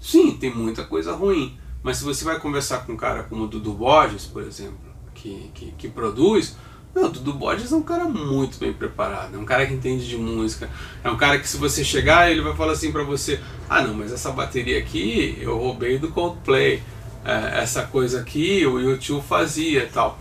[0.00, 3.46] Sim, tem muita coisa ruim, mas se você vai conversar com um cara como o
[3.46, 4.78] Dudu Borges, por exemplo,
[5.22, 6.56] que, que, que produz,
[6.94, 10.16] meu, Dudu Borges é um cara muito bem preparado, é um cara que entende de
[10.18, 10.68] música,
[11.02, 13.94] é um cara que se você chegar, ele vai falar assim pra você, ah não,
[13.94, 16.82] mas essa bateria aqui eu roubei do Coldplay,
[17.24, 20.18] é, essa coisa aqui o YouTube fazia tal.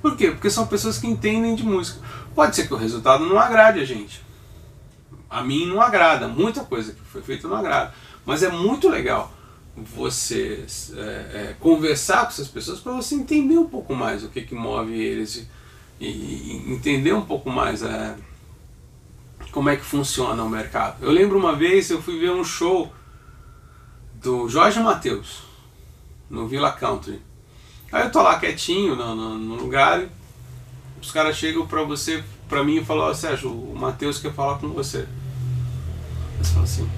[0.00, 0.30] Por quê?
[0.30, 2.00] Porque são pessoas que entendem de música.
[2.34, 4.22] Pode ser que o resultado não agrade a gente.
[5.28, 7.92] A mim não agrada, muita coisa que foi feita não agrada.
[8.24, 9.32] Mas é muito legal
[9.84, 10.64] você
[10.96, 14.54] é, é, conversar com essas pessoas para você entender um pouco mais o que, que
[14.54, 15.46] move eles
[16.00, 18.16] e, e entender um pouco mais é,
[19.52, 21.04] como é que funciona o mercado.
[21.04, 22.92] Eu lembro uma vez eu fui ver um show
[24.14, 25.42] do Jorge Matheus
[26.28, 27.20] no Villa Country.
[27.90, 30.08] Aí eu tô lá quietinho no, no, no lugar e
[31.00, 34.58] os caras chegam pra você, pra mim e falam, oh, Sérgio, o Matheus quer falar
[34.58, 35.06] com você.
[36.62, 36.88] Assim,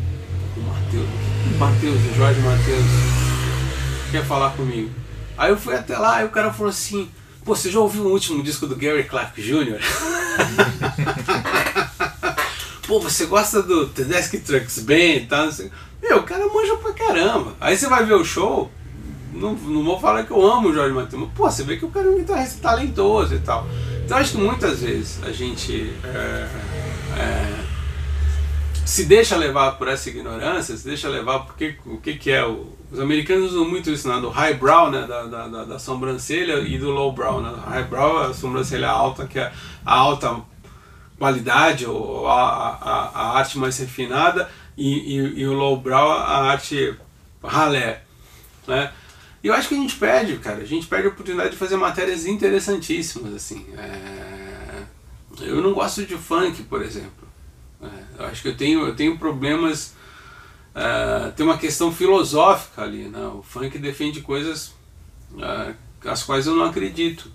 [0.61, 1.09] Matheus,
[1.59, 2.85] Matheus, Jorge Matheus
[4.11, 4.90] quer falar comigo.
[5.37, 7.09] Aí eu fui até lá e o cara falou assim,
[7.44, 9.81] pô, você já ouviu o último disco do Gary Clark Jr.?
[12.87, 15.49] pô, você gosta do Tedeschi Trucks Band e tal?
[16.03, 17.55] Meu, o cara manja pra caramba.
[17.61, 18.70] Aí você vai ver o show,
[19.33, 21.85] não, não vou falar que eu amo o Jorge Matheus, mas pô, você vê que
[21.85, 23.66] o cara é um guitarrista talentoso e tal.
[24.05, 26.49] Então acho que muitas vezes a gente é,
[27.16, 27.64] é,
[28.85, 32.77] se deixa levar por essa ignorância, se deixa levar porque o que, que é o,
[32.90, 36.79] os americanos usam muito isso, né, do highbrow, né, da, da, da, da sobrancelha e
[36.79, 39.53] do lowbrow, né, highbrow é a sobrancelha alta, que é
[39.85, 40.40] a alta
[41.19, 46.97] qualidade ou a, a, a arte mais refinada e, e, e o lowbrow a arte
[47.43, 48.03] ralé,
[48.66, 48.90] né,
[49.43, 51.77] e eu acho que a gente perde, cara, a gente perde a oportunidade de fazer
[51.77, 53.66] matérias interessantíssimas, assim.
[53.77, 54.83] É...
[55.40, 57.19] Eu não gosto de funk, por exemplo.
[57.83, 59.95] É, eu acho que eu tenho, eu tenho problemas.
[60.75, 63.27] É, tem uma questão filosófica ali, né?
[63.27, 64.73] O funk defende coisas
[65.38, 65.75] é,
[66.09, 67.31] as quais eu não acredito.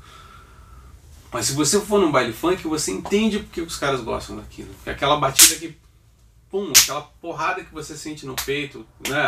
[1.32, 4.70] Mas se você for num baile funk, você entende porque os caras gostam daquilo.
[4.86, 5.76] É aquela batida que
[6.50, 9.22] pum, aquela porrada que você sente no peito, né?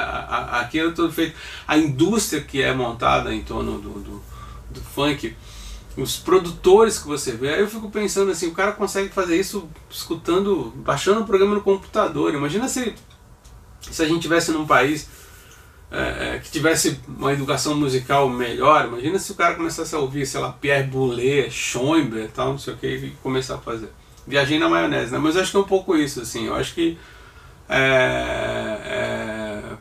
[0.52, 1.36] Aquilo é tudo feito.
[1.68, 4.24] A indústria que é montada em torno do, do,
[4.70, 5.36] do funk,
[5.98, 9.68] os produtores que você vê, aí eu fico pensando assim, o cara consegue fazer isso
[9.90, 12.34] escutando, baixando o programa no computador.
[12.34, 12.94] Imagina se,
[13.82, 15.10] se a gente tivesse num país
[15.92, 20.26] é, é que tivesse uma educação musical melhor, imagina se o cara começasse a ouvir,
[20.26, 23.90] sei lá, Pierre Boulez, Schoenberg, tal, não sei o que, e começar a fazer.
[24.28, 25.18] Viajei na maionese, né?
[25.18, 26.48] Mas eu acho que é um pouco isso, assim.
[26.48, 26.98] Eu acho que
[27.70, 29.78] é, é,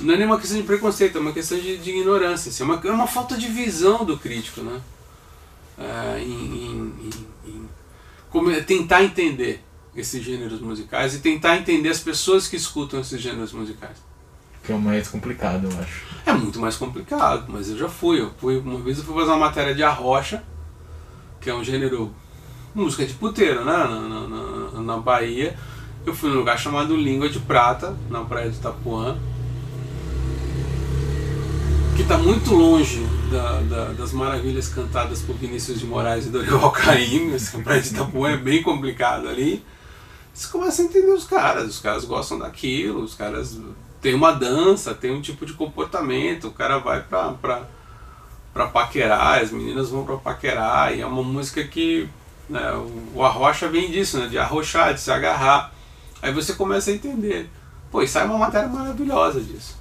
[0.00, 2.48] não é nenhuma questão de preconceito, é uma questão de, de ignorância.
[2.48, 4.80] Assim, é, uma, é uma falta de visão do crítico, né?
[5.82, 7.12] É, em, em,
[7.44, 7.68] em,
[8.34, 9.62] em tentar entender
[9.94, 13.96] esses gêneros musicais e tentar entender as pessoas que escutam esses gêneros musicais.
[14.64, 16.06] Que é o mais complicado, eu acho.
[16.24, 18.20] É muito mais complicado, mas eu já fui.
[18.20, 20.42] Eu fui uma vez eu fui fazer uma matéria de arrocha,
[21.40, 22.14] que é um gênero
[22.74, 23.72] música de puteiro, né?
[23.72, 25.56] Na, na, na, na Bahia
[26.04, 29.16] eu fui num lugar chamado Língua de Prata, na praia de Itapuã,
[31.94, 36.70] que está muito longe da, da, das maravilhas cantadas por Vinícius de Moraes e Dorival
[36.72, 37.36] Caymmi.
[37.36, 39.62] A praia de Itapuã é bem complicado ali.
[40.32, 43.60] Você começa a entender os caras, os caras gostam daquilo, os caras
[44.00, 47.34] têm uma dança, tem um tipo de comportamento, o cara vai pra,
[48.54, 52.08] pra paquerar, as meninas vão pra paquerar, e é uma música que
[52.48, 52.72] né,
[53.14, 55.70] o arrocha vem disso, né, de arrochar, de se agarrar.
[56.22, 57.50] Aí você começa a entender.
[57.90, 59.76] Pô, e sai uma matéria maravilhosa disso.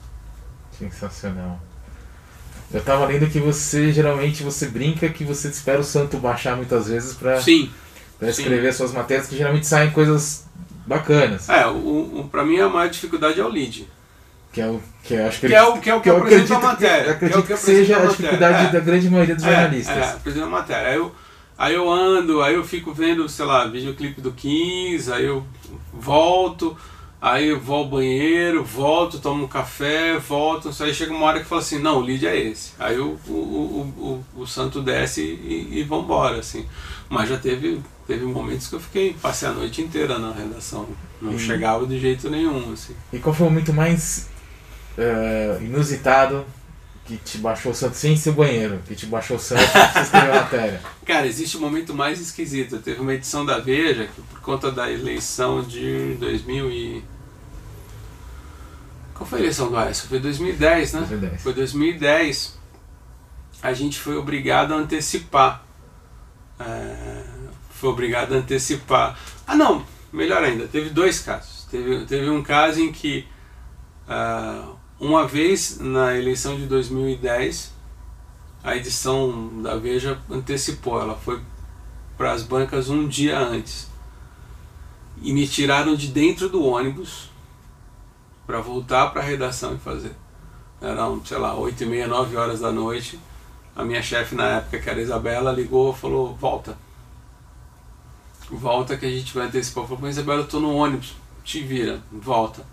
[0.78, 1.71] Sensacional.
[2.74, 6.88] Eu tava lendo que você geralmente você brinca que você espera o santo baixar muitas
[6.88, 7.40] vezes para
[8.18, 10.46] Pra escrever suas matérias que geralmente saem coisas
[10.86, 11.50] bacanas.
[11.50, 13.88] É, o, o, pra mim a maior dificuldade é o lead.
[14.54, 16.16] Que é o que eu acho que, que, é o, que é o que, que
[16.16, 17.04] apresenta a matéria.
[17.04, 18.70] Que, acredito que, é que, seja a, a dificuldade é.
[18.70, 19.98] da grande maioria dos é, jornalistas.
[19.98, 20.90] É, apresenta a matéria.
[20.90, 21.12] Aí eu,
[21.58, 25.44] aí eu ando, aí eu fico vendo, sei lá, videoclipe do 15, aí eu
[25.92, 26.78] volto,
[27.22, 31.46] aí eu vou ao banheiro, volto, tomo um café, volto, aí chega uma hora que
[31.46, 32.74] fala assim, não, o lead é esse.
[32.80, 36.66] Aí o, o, o, o, o santo desce e, e vambora, assim.
[37.08, 40.88] Mas já teve, teve momentos que eu fiquei, passei a noite inteira na redação.
[41.22, 42.96] Não chegava de jeito nenhum, assim.
[43.14, 44.28] E qual foi o momento mais
[44.98, 46.44] uh, inusitado
[47.06, 50.00] que te baixou o santo sem ser banheiro, que te baixou o santo pra você
[50.02, 50.82] escrever a matéria?
[51.06, 52.80] Cara, existe um momento mais esquisito.
[52.80, 57.04] Teve uma edição da Veja que por conta da eleição de 2000 e...
[59.14, 60.08] Qual foi a eleição do Aécio?
[60.08, 61.00] Foi 2010, né?
[61.00, 61.42] 2010.
[61.42, 62.60] Foi 2010.
[63.62, 65.64] A gente foi obrigado a antecipar.
[66.60, 67.24] É...
[67.72, 69.18] Foi obrigado a antecipar.
[69.46, 71.68] Ah não, melhor ainda, teve dois casos.
[71.70, 73.26] Teve, teve um caso em que...
[74.08, 77.74] Uh uma vez na eleição de 2010,
[78.64, 81.42] a edição da Veja antecipou, ela foi
[82.16, 83.88] para as bancas um dia antes.
[85.20, 87.32] E me tiraram de dentro do ônibus
[88.46, 90.16] para voltar para a redação e fazer.
[90.80, 93.20] Eram, sei lá, 8 e meia, 9 horas da noite.
[93.76, 96.78] a minha chefe na época, que era a Isabela, ligou e falou, volta.
[98.52, 99.86] Volta que a gente vai antecipar.
[99.86, 102.64] Falei, mas Isabela, eu tô no ônibus, te vira, volta.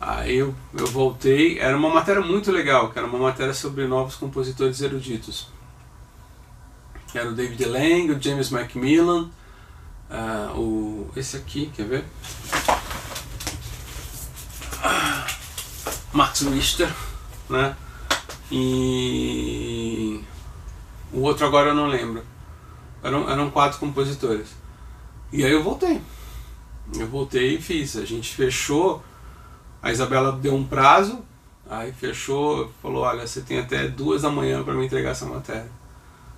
[0.00, 4.14] Aí eu, eu voltei, era uma matéria muito legal, que era uma matéria sobre novos
[4.14, 5.48] compositores eruditos.
[7.12, 9.28] Era o David Lang, o James Macmillan,
[10.10, 12.04] uh, o, esse aqui, quer ver?
[16.12, 16.92] Max Richter,
[17.48, 17.76] né?
[18.50, 20.20] E
[21.12, 22.24] o outro agora eu não lembro.
[23.02, 24.48] Eram, eram quatro compositores.
[25.32, 26.00] E aí eu voltei.
[26.94, 27.96] Eu voltei e fiz.
[27.96, 29.02] A gente fechou.
[29.82, 31.20] A Isabela deu um prazo.
[31.70, 35.70] Aí fechou, falou, olha, você tem até duas da manhã para me entregar essa matéria.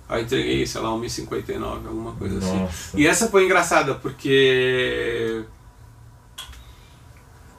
[0.09, 2.59] Aí entreguei, sei lá, 1h59, alguma coisa assim.
[2.59, 2.65] Nossa.
[2.65, 2.99] assim.
[2.99, 5.45] E essa foi engraçada, porque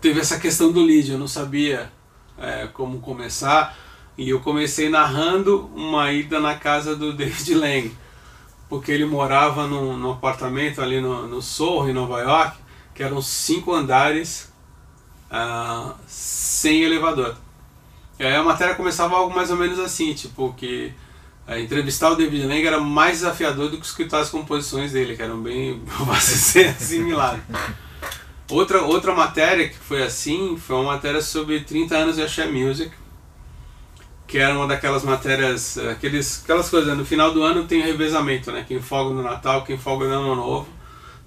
[0.03, 1.91] teve essa questão do lead, eu não sabia
[2.39, 3.75] é, como começar.
[4.19, 7.97] E eu comecei narrando uma ida na casa do David Lang,
[8.69, 12.59] porque ele morava num, num apartamento ali no, no Soho, em Nova York,
[12.95, 14.52] que eram cinco andares
[15.33, 17.35] uh, sem elevador.
[18.19, 20.93] E aí a matéria começava algo mais ou menos assim, tipo que
[21.49, 25.23] uh, entrevistar o David Lang era mais desafiador do que escutar as composições dele, que
[25.23, 25.83] eram bem,
[26.21, 27.41] ser assimiladas.
[28.51, 32.93] Outra, outra matéria que foi assim foi uma matéria sobre 30 anos de Axé Music,
[34.27, 36.95] que era uma daquelas matérias, aqueles, aquelas coisas, né?
[36.95, 38.65] no final do ano tem o revezamento, né?
[38.67, 40.69] Quem folga no Natal, quem folga no Ano Novo.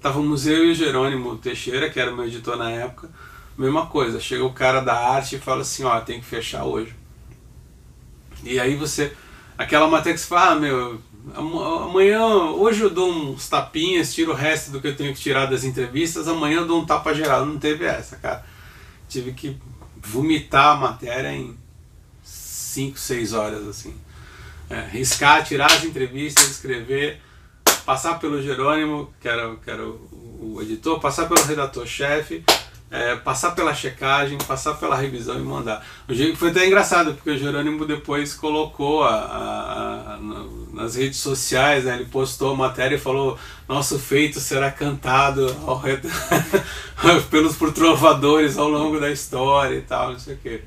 [0.00, 3.08] Tava o Museu e o Jerônimo Teixeira, que era meu editor na época,
[3.56, 6.94] mesma coisa, chega o cara da arte e fala assim, ó, tem que fechar hoje.
[8.44, 9.12] E aí você,
[9.56, 11.00] aquela matéria que você fala, ah, meu,
[11.34, 15.46] amanhã, hoje eu dou uns tapinhas, tiro o resto do que eu tenho que tirar
[15.46, 17.44] das entrevistas, amanhã eu dou um tapa geral.
[17.44, 18.44] Não teve essa, cara.
[19.08, 19.56] Tive que
[19.96, 21.56] vomitar a matéria em
[22.22, 23.94] 5, 6 horas, assim.
[24.68, 27.20] É, riscar, tirar as entrevistas, escrever,
[27.84, 32.44] passar pelo Jerônimo, que era, que era o, o editor, passar pelo redator-chefe,
[32.90, 35.84] é, passar pela checagem, passar pela revisão e mandar.
[36.08, 40.18] O jeito foi até engraçado, porque o Jerônimo depois colocou a, a, a,
[40.72, 45.82] nas redes sociais, né, ele postou a matéria e falou: Nosso feito será cantado ao
[47.30, 50.60] pelos por trovadores ao longo da história e tal, não sei o quê.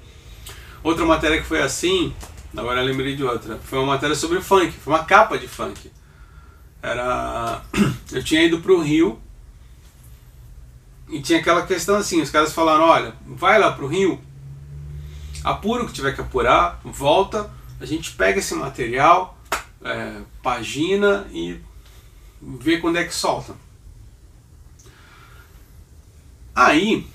[0.83, 2.13] Outra matéria que foi assim,
[2.55, 5.89] agora lembrei de outra, foi uma matéria sobre funk, foi uma capa de funk.
[6.81, 7.61] Era.
[8.11, 9.19] Eu tinha ido para o Rio
[11.09, 14.19] e tinha aquela questão assim, os caras falaram, olha, vai lá pro Rio,
[15.43, 19.37] apura o que tiver que apurar, volta, a gente pega esse material,
[19.83, 21.59] é, pagina e
[22.41, 23.55] vê quando é que solta.
[26.53, 27.07] Aí,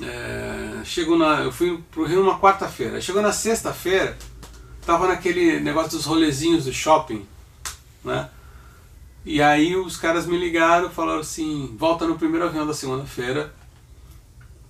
[0.00, 4.16] é, chegou na, eu fui pro Rio numa quarta-feira, chegou na sexta-feira,
[4.86, 7.26] tava naquele negócio dos rolezinhos do shopping,
[8.04, 8.30] né?
[9.24, 13.52] E aí os caras me ligaram, falaram assim, volta no primeiro avião da segunda-feira,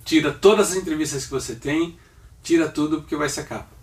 [0.03, 1.97] tira todas as entrevistas que você tem,
[2.43, 3.79] tira tudo porque vai ser capa.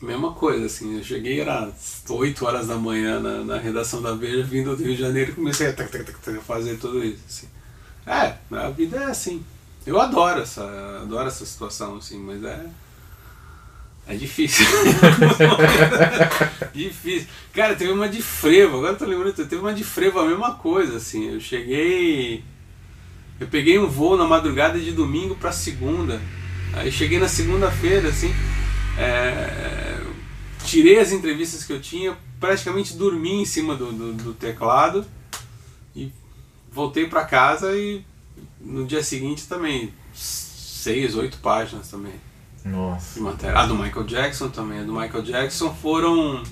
[0.00, 1.72] Mesma coisa, assim, eu cheguei, era
[2.08, 5.68] 8 horas da manhã na, na redação da Veja, vindo do Rio de Janeiro comecei
[5.68, 7.22] a fazer tudo isso.
[7.26, 7.48] Assim.
[8.06, 9.44] É, a vida é assim.
[9.86, 10.64] Eu adoro essa,
[11.00, 12.66] adoro essa situação, assim, mas é
[14.08, 14.64] é difícil.
[16.72, 17.28] difícil.
[17.52, 20.54] Cara, teve uma de frevo, agora eu tô lembrando, teve uma de frevo, a mesma
[20.54, 21.32] coisa, assim.
[21.32, 22.44] Eu cheguei.
[23.40, 26.20] Eu peguei um voo na madrugada de domingo para segunda.
[26.74, 28.32] Aí cheguei na segunda-feira, assim.
[28.98, 30.00] É,
[30.64, 35.04] tirei as entrevistas que eu tinha, praticamente dormi em cima do, do, do teclado
[35.94, 36.12] e
[36.70, 38.04] voltei para casa e
[38.60, 42.14] no dia seguinte também seis, oito páginas também.
[42.66, 43.20] Nossa.
[43.20, 43.58] matéria.
[43.58, 44.80] A do Michael Jackson também.
[44.80, 46.42] A do Michael Jackson foram.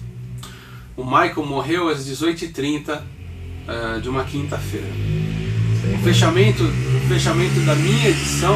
[0.96, 3.02] O Michael morreu às 18h30 uh,
[3.66, 4.86] eh, de uma quinta-feira.
[5.92, 8.54] O fechamento, o fechamento da minha edição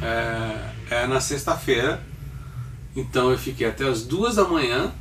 [0.00, 2.00] é, é na sexta-feira.
[2.94, 4.92] Então eu fiquei até as duas da manhã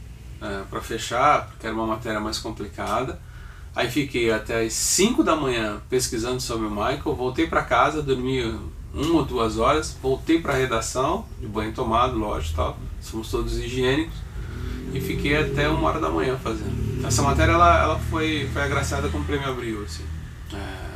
[0.42, 3.20] é, eh, para fechar, porque era uma matéria mais complicada.
[3.76, 8.60] Aí fiquei até as 5 da manhã pesquisando sobre o Michael, voltei para casa, dormi
[8.94, 13.58] uma ou duas horas, voltei para a redação, de banho tomado, lógico, tal, somos todos
[13.58, 14.16] higiênicos,
[14.94, 17.06] e fiquei até uma hora da manhã fazendo.
[17.06, 20.04] Essa matéria ela, ela foi, foi agraciada com o prêmio Abril, assim.
[20.54, 20.92] É...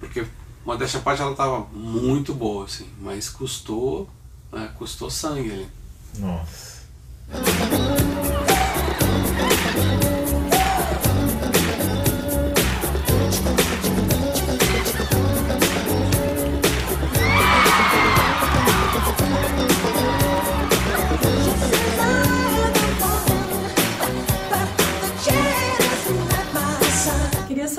[0.00, 0.26] Porque
[0.64, 4.10] modéstia à parte ela estava muito boa, assim, mas custou,
[4.52, 5.68] né, custou sangue ali.
[6.18, 6.82] Nossa.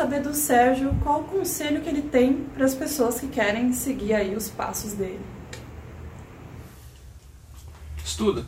[0.06, 4.36] Do Sérgio qual o conselho que ele tem para as pessoas que querem seguir aí
[4.36, 5.22] os passos dele.
[8.04, 8.45] Estuda.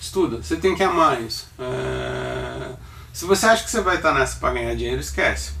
[0.00, 0.42] Estuda.
[0.42, 1.48] Você tem que amar isso.
[1.58, 2.74] É...
[3.12, 5.52] Se você acha que você vai estar nessa para ganhar dinheiro, esquece.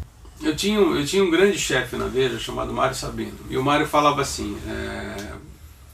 [0.42, 3.38] Eu tinha, eu tinha um grande chefe na Veja chamado Mário Sabino.
[3.48, 5.32] E o Mário falava assim: é...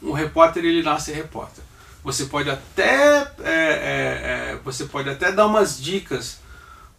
[0.03, 1.64] um repórter ele nasce repórter.
[2.03, 6.38] Você pode até é, é, é você pode até dar umas dicas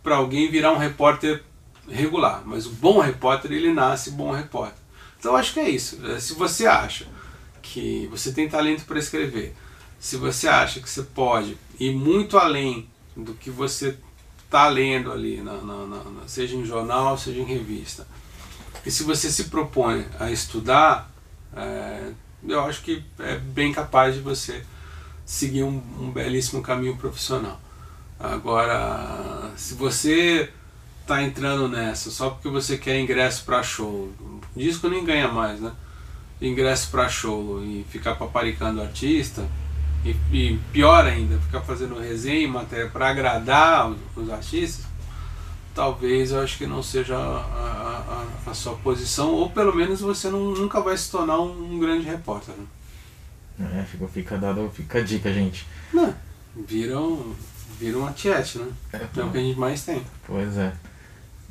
[0.03, 1.43] para alguém virar um repórter
[1.89, 4.81] regular, mas o bom repórter ele nasce bom repórter.
[5.19, 5.99] Então acho que é isso.
[6.07, 7.07] É, se você acha
[7.61, 9.55] que você tem talento para escrever,
[9.99, 13.97] se você acha que você pode ir muito além do que você
[14.45, 18.07] está lendo ali, na, na, na, seja em jornal, seja em revista,
[18.85, 21.11] e se você se propõe a estudar,
[21.55, 22.11] é,
[22.47, 24.63] eu acho que é bem capaz de você
[25.25, 27.61] seguir um, um belíssimo caminho profissional.
[28.21, 30.49] Agora, se você
[31.01, 34.11] está entrando nessa só porque você quer ingresso para show,
[34.55, 35.71] disco nem ganha mais, né?
[36.39, 39.47] Ingresso para show e ficar paparicando artista,
[40.03, 44.85] e, e, pior ainda, ficar fazendo resenha e matéria para agradar os, os, artistas,
[45.75, 50.29] talvez eu acho que não seja a, a, a, sua posição, ou pelo menos você
[50.29, 52.55] não, nunca vai se tornar um, um grande repórter.
[53.59, 53.79] Né?
[53.79, 55.67] É, fica, fica, dado, fica a dica, gente.
[55.93, 56.13] Não,
[56.55, 57.35] viram,
[57.81, 58.67] viram uma tiete, né?
[58.93, 60.03] É, é o que a gente mais tem.
[60.27, 60.71] Pois é.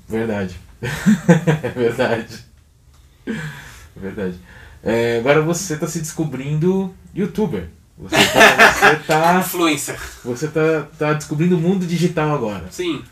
[0.09, 0.57] Verdade.
[0.81, 2.45] é verdade.
[3.97, 4.39] Verdade.
[4.83, 7.69] É, agora você está se descobrindo youtuber.
[7.99, 8.73] Você tá.
[8.73, 10.01] Você tá Influencer.
[10.25, 12.67] Você tá, tá descobrindo o mundo digital agora.
[12.71, 13.03] Sim.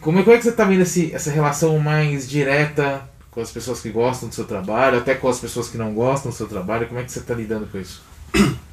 [0.00, 3.50] Como é, como é que você tá vendo esse, essa relação mais direta com as
[3.50, 6.46] pessoas que gostam do seu trabalho, até com as pessoas que não gostam do seu
[6.46, 6.86] trabalho?
[6.86, 8.02] Como é que você está lidando com isso?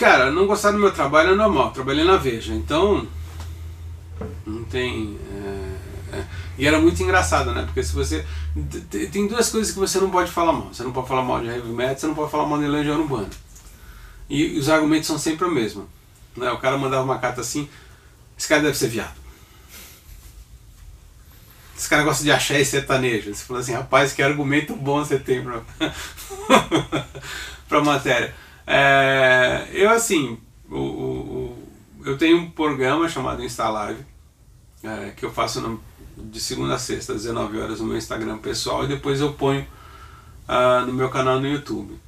[0.00, 1.72] Cara, não gostar do meu trabalho é normal.
[1.72, 3.06] Trabalhei na Veja, então
[4.46, 5.18] não tem.
[5.30, 6.24] É, é.
[6.56, 7.64] E era muito engraçado, né?
[7.64, 8.24] Porque se você.
[9.12, 10.72] Tem duas coisas que você não pode falar mal.
[10.72, 12.98] Você não pode falar mal de heavy metal, você não pode falar mal de Legião
[12.98, 13.28] Urbana.
[14.30, 15.86] E, os argumentos são sempre o mesmo.
[16.34, 16.50] Né?
[16.50, 17.68] O cara mandava uma carta assim:
[18.38, 19.20] esse cara deve ser viado.
[21.76, 23.34] Esse cara gosta de achar e sertanejo.
[23.34, 25.60] Você falou assim, rapaz, que argumento bom você tem pra,
[27.68, 28.34] pra matéria.
[28.72, 30.38] É, eu assim,
[30.70, 31.68] o, o,
[32.04, 34.06] eu tenho um programa chamado Instalive,
[34.84, 35.82] é, que eu faço no,
[36.16, 39.66] de segunda a sexta, às 19 horas no meu Instagram pessoal e depois eu ponho
[40.48, 41.98] uh, no meu canal no YouTube.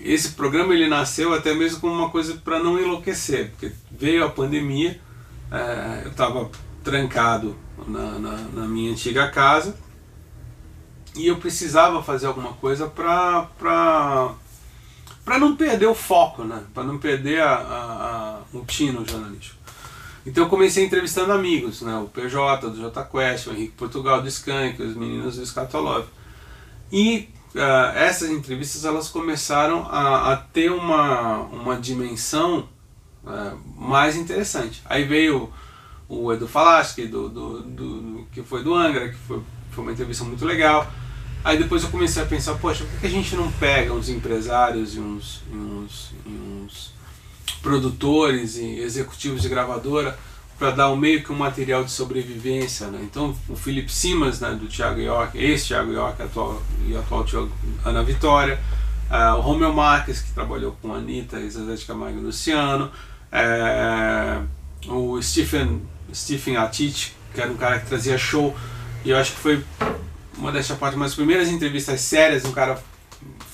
[0.00, 4.28] Esse programa ele nasceu até mesmo como uma coisa para não enlouquecer, porque veio a
[4.28, 5.00] pandemia,
[5.52, 6.50] é, eu estava
[6.82, 7.56] trancado
[7.86, 9.78] na, na, na, minha antiga casa
[11.14, 14.34] e eu precisava fazer alguma coisa para
[15.28, 16.62] para não perder o foco, né?
[16.72, 19.58] para não perder a, a, a, um tino jornalístico.
[20.24, 21.94] Então eu comecei entrevistando amigos, né?
[21.98, 26.06] o PJ, do J Quest, o Henrique Portugal do Skank, os meninos do Scatolov.
[26.90, 32.66] E uh, essas entrevistas elas começaram a, a ter uma, uma dimensão
[33.22, 34.80] uh, mais interessante.
[34.86, 35.52] Aí veio
[36.08, 39.92] o Edu Falaschi, do, do, do, do, que foi do Angra, que foi, foi uma
[39.92, 40.90] entrevista muito legal.
[41.44, 44.96] Aí depois eu comecei a pensar, poxa, por que a gente não pega uns empresários
[44.96, 46.92] e uns, e uns, e uns
[47.62, 50.18] produtores e executivos de gravadora
[50.58, 52.98] para dar um meio que um material de sobrevivência, né?
[53.02, 57.52] Então o Felipe Simas, né, do Thiago York, esse Thiago York atual, e atual Thiago,
[57.84, 58.58] Ana Vitória,
[59.08, 62.90] uh, o Romeu Marques, que trabalhou com a Anitta e de Camargo e Luciano,
[63.32, 65.80] uh, o Stephen
[66.12, 68.56] Stephen Atich, que era um cara que trazia show,
[69.04, 69.64] e eu acho que foi
[70.38, 72.82] uma das partes mais primeiras entrevistas sérias, um cara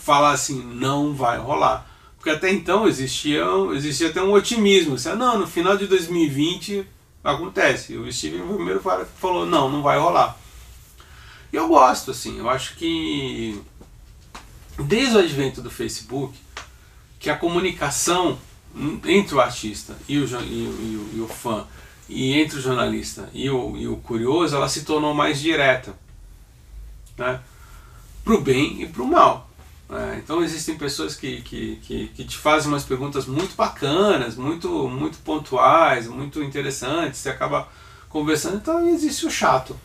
[0.02, 1.90] falar assim, não vai rolar.
[2.16, 6.86] Porque até então existia, existia até um otimismo, assim, não, no final de 2020
[7.22, 7.96] acontece.
[7.96, 8.80] O Steven primeiro
[9.16, 10.38] falou, não, não vai rolar.
[11.52, 13.60] E eu gosto, assim, eu acho que
[14.78, 16.38] desde o advento do Facebook,
[17.18, 18.38] que a comunicação
[19.06, 21.64] entre o artista e o, e, e, e o fã
[22.08, 25.96] e entre o jornalista e o, e o curioso, ela se tornou mais direta,
[27.16, 27.40] né?
[28.24, 29.50] para o bem e para o mal.
[29.88, 30.20] Né?
[30.22, 35.18] Então existem pessoas que, que, que, que, te fazem umas perguntas muito bacanas, muito, muito
[35.18, 37.68] pontuais, muito interessantes, você acaba
[38.08, 39.78] conversando, então existe o chato.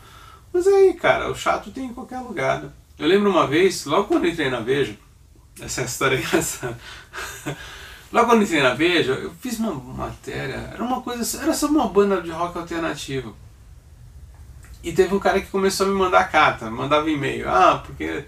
[0.52, 2.62] Mas aí, cara, o chato tem em qualquer lugar.
[2.62, 2.70] Né?
[2.98, 4.96] Eu lembro uma vez, logo quando entrei na Veja,
[5.60, 6.78] essa história é engraçada.
[8.12, 11.86] Logo quando entrei na Veja, eu fiz uma matéria, era uma coisa, era só uma
[11.86, 13.36] banda de rock alternativo.
[14.82, 18.24] E teve um cara que começou a me mandar carta, mandava e-mail, ah, porque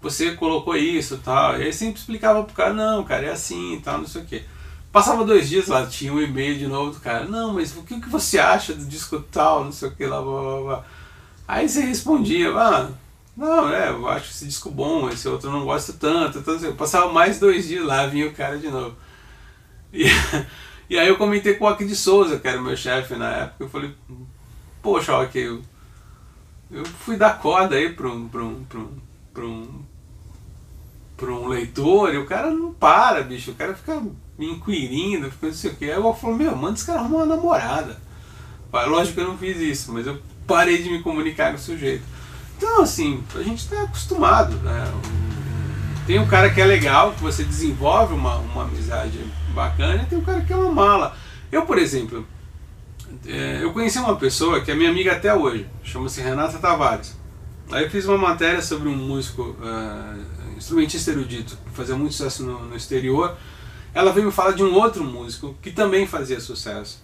[0.00, 1.58] você colocou isso tal.
[1.58, 4.24] E aí sempre explicava pro cara, não, cara, é assim e tal, não sei o
[4.24, 4.44] quê.
[4.92, 7.24] Passava dois dias lá, tinha um e-mail de novo do cara.
[7.24, 10.20] Não, mas o que, que você acha do disco tal, não sei o que lá,
[10.20, 10.84] blá, blá, blá.
[11.46, 12.90] Aí você respondia, ah,
[13.36, 16.38] não, é, eu acho esse disco bom, esse outro eu não gosto tanto.
[16.38, 18.96] Então, assim, eu passava mais dois dias lá, vinha o cara de novo.
[19.92, 20.04] E,
[20.90, 23.30] e aí eu comentei com o Aki de Souza, que era o meu chefe na
[23.30, 23.94] época, eu falei,
[24.82, 25.62] poxa, Aki, eu,
[26.70, 28.66] eu fui dar corda aí para um, um,
[29.36, 29.84] um, um,
[31.22, 34.00] um leitor e o cara não para, bicho, o cara fica
[34.38, 35.84] me inquirindo, fica não sei o que.
[35.84, 38.00] Aí eu falo, meu, manda esse cara arrumar uma namorada.
[38.72, 42.04] Lógico que eu não fiz isso, mas eu parei de me comunicar com o sujeito.
[42.56, 44.84] Então, assim, a gente está acostumado, né?
[46.06, 49.18] Tem um cara que é legal, que você desenvolve uma, uma amizade
[49.54, 51.16] bacana, e tem um cara que é uma mala.
[51.50, 52.26] Eu, por exemplo,
[53.26, 57.16] é, eu conheci uma pessoa que é minha amiga até hoje, chama-se Renata Tavares.
[57.70, 62.42] Aí eu fiz uma matéria sobre um músico, uh, instrumentista erudito, que fazia muito sucesso
[62.42, 63.36] no, no exterior,
[63.94, 67.02] ela veio me falar de um outro músico que também fazia sucesso.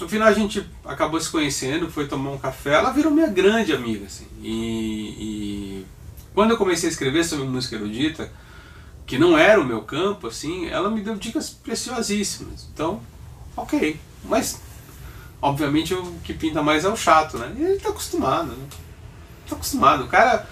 [0.00, 3.72] No final a gente acabou se conhecendo, foi tomar um café, ela virou minha grande
[3.72, 4.06] amiga.
[4.06, 4.26] Assim.
[4.42, 5.86] E, e
[6.34, 8.30] quando eu comecei a escrever sobre música erudita,
[9.06, 12.68] que não era o meu campo, assim, ela me deu dicas preciosíssimas.
[12.72, 13.00] Então,
[13.56, 13.98] ok.
[14.24, 14.60] Mas,
[15.40, 17.52] obviamente, o que pinta mais é o chato, né?
[17.56, 18.66] E ele tá acostumado, né?
[19.48, 20.04] Tá acostumado.
[20.04, 20.46] O cara,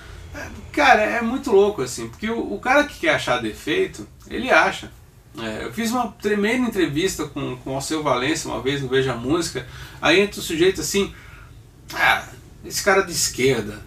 [0.72, 4.90] cara, é muito louco, assim, porque o, o cara que quer achar defeito, ele acha.
[5.38, 9.14] É, eu fiz uma tremenda entrevista com, com o Alceu Valença uma vez no Veja
[9.14, 9.66] Música.
[10.00, 11.12] Aí entra o sujeito assim:
[11.92, 12.24] Ah,
[12.64, 13.82] esse cara é de esquerda,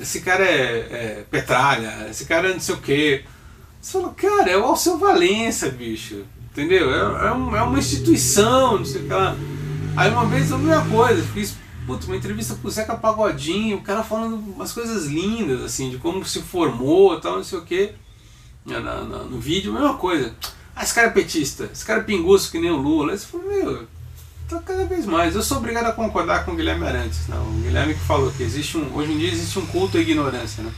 [0.00, 3.24] esse cara é, é petralha, esse cara é não sei o quê.
[3.80, 6.24] Você fala, cara, é o Alceu Valença, bicho.
[6.50, 6.92] Entendeu?
[6.92, 9.36] É, é, um, é uma instituição, não sei o que lá.
[9.96, 11.56] Aí uma vez a mesma coisa, fiz
[11.88, 15.96] putz, uma entrevista com o Zeca Pagodinho, o cara falando umas coisas lindas, assim, de
[15.96, 17.92] como se formou tal, não sei o que.
[18.66, 20.34] No, no, vídeo, mesma coisa.
[20.76, 23.14] Ah, esse cara é petista, esse cara é pinguço que nem o Lula.
[23.14, 23.88] Esse falou, meu,
[24.46, 25.34] tá cada vez mais.
[25.34, 27.36] Eu sou obrigado a concordar com o Guilherme Arantes, né?
[27.38, 30.62] o Guilherme que falou que existe um, hoje em dia existe um culto à ignorância.
[30.62, 30.72] Né?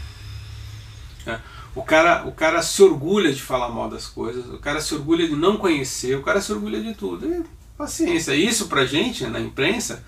[1.27, 1.41] É.
[1.75, 5.27] O, cara, o cara se orgulha de falar mal das coisas, o cara se orgulha
[5.27, 7.27] de não conhecer, o cara se orgulha de tudo.
[7.27, 7.45] E,
[7.81, 8.35] paciência.
[8.35, 10.05] Isso pra gente, na imprensa,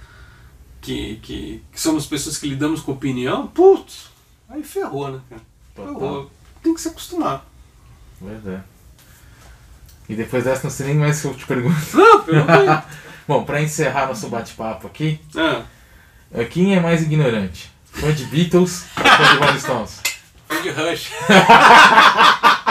[0.81, 4.11] que, que, que, somos pessoas que lidamos com opinião, putz,
[4.49, 5.43] aí ferrou, né, cara?
[5.75, 6.31] Ferrou.
[6.63, 7.47] Tem que se acostumar.
[8.21, 8.61] Pois é.
[10.09, 11.97] E depois dessa não sei nem mais se eu te pergunto.
[11.97, 12.85] Não, pergunta
[13.27, 15.63] Bom, pra encerrar nosso bate-papo aqui, ah.
[16.51, 17.71] quem é mais ignorante?
[17.85, 20.01] Fã de Beatles ou fã de Rolling Stones?
[20.49, 21.11] Fã de Rush.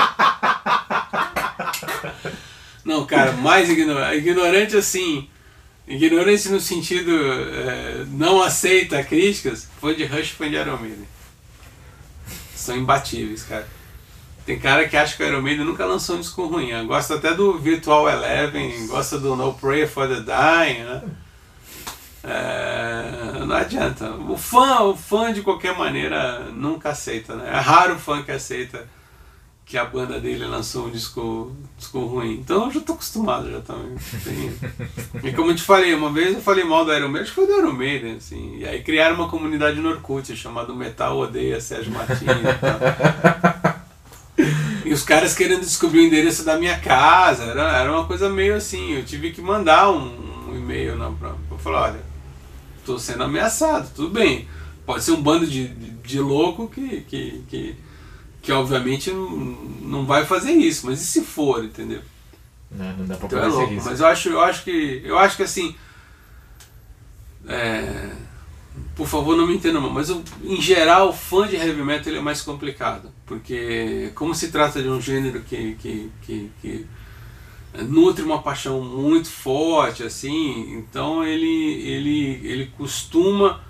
[2.83, 4.17] não, cara, mais ignorante.
[4.17, 5.27] Ignorante assim.
[5.87, 11.07] Ignorante no sentido é, não aceita críticas, fã de Rush fã de Iron Maiden.
[12.55, 13.67] São imbatíveis, cara.
[14.45, 16.71] Tem cara que acha que o Iron Maiden nunca lançou um disco ruim.
[16.87, 21.01] Gosta até do Virtual Eleven, gosta do No Prayer for the Dying, né?
[22.23, 24.11] É, não adianta.
[24.11, 27.49] O fã, o fã de qualquer maneira nunca aceita, né?
[27.53, 28.87] É raro o fã que aceita
[29.71, 32.33] que a banda dele lançou um disco, disco ruim.
[32.33, 33.95] Então eu já tô acostumado já também.
[35.23, 37.35] e como eu te falei, uma vez eu falei mal do Iron Maiden, acho que
[37.35, 38.57] foi do Iron Maiden, assim.
[38.57, 42.31] E aí criaram uma comunidade no Orkut chamada Metal Odeia Sérgio Martins e.
[44.89, 48.57] E os caras querendo descobrir o endereço da minha casa, era, era uma coisa meio
[48.57, 48.91] assim.
[48.91, 52.01] Eu tive que mandar um, um e-mail na pra, pra falar: olha,
[52.77, 54.49] estou sendo ameaçado, tudo bem.
[54.85, 57.77] Pode ser um bando de, de, de louco que, que, que,
[58.41, 62.01] que, obviamente não, vai fazer isso, mas e se for, entendeu?
[62.71, 65.01] Não, não dá pra então é louco, Mas eu acho, eu acho que.
[65.03, 65.75] Eu acho que assim.
[67.47, 68.11] É,
[68.95, 72.13] por favor, não me entenda mal, mas eu, em geral, o fã de heavy metal
[72.13, 76.87] é mais complicado, porque como se trata de um gênero que, que, que, que
[77.83, 83.61] nutre uma paixão muito forte, assim, então ele, ele, ele costuma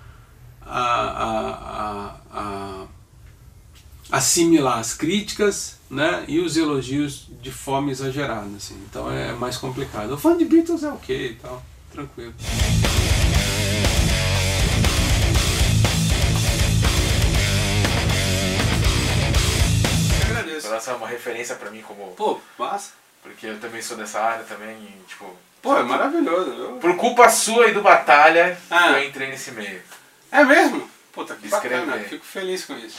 [0.60, 2.86] a, a, a, a
[4.12, 10.12] assimilar as críticas né, e os elogios de forma exagerada, assim, então é mais complicado.
[10.12, 12.34] O fã de Beatles é ok e tal, tranquilo.
[20.74, 22.12] Essa é uma referência pra mim como.
[22.12, 22.92] Pô, massa.
[23.22, 25.36] Porque eu também sou dessa área também, e, tipo.
[25.60, 26.50] Pô, é maravilhoso.
[26.50, 26.72] Eu...
[26.80, 28.92] Por culpa sua e do Batalha, ah.
[28.92, 29.80] eu entrei nesse meio.
[30.32, 30.90] É mesmo?
[31.12, 31.86] Puta, que Escrever.
[31.86, 32.02] bacana.
[32.02, 32.98] Fico feliz com isso.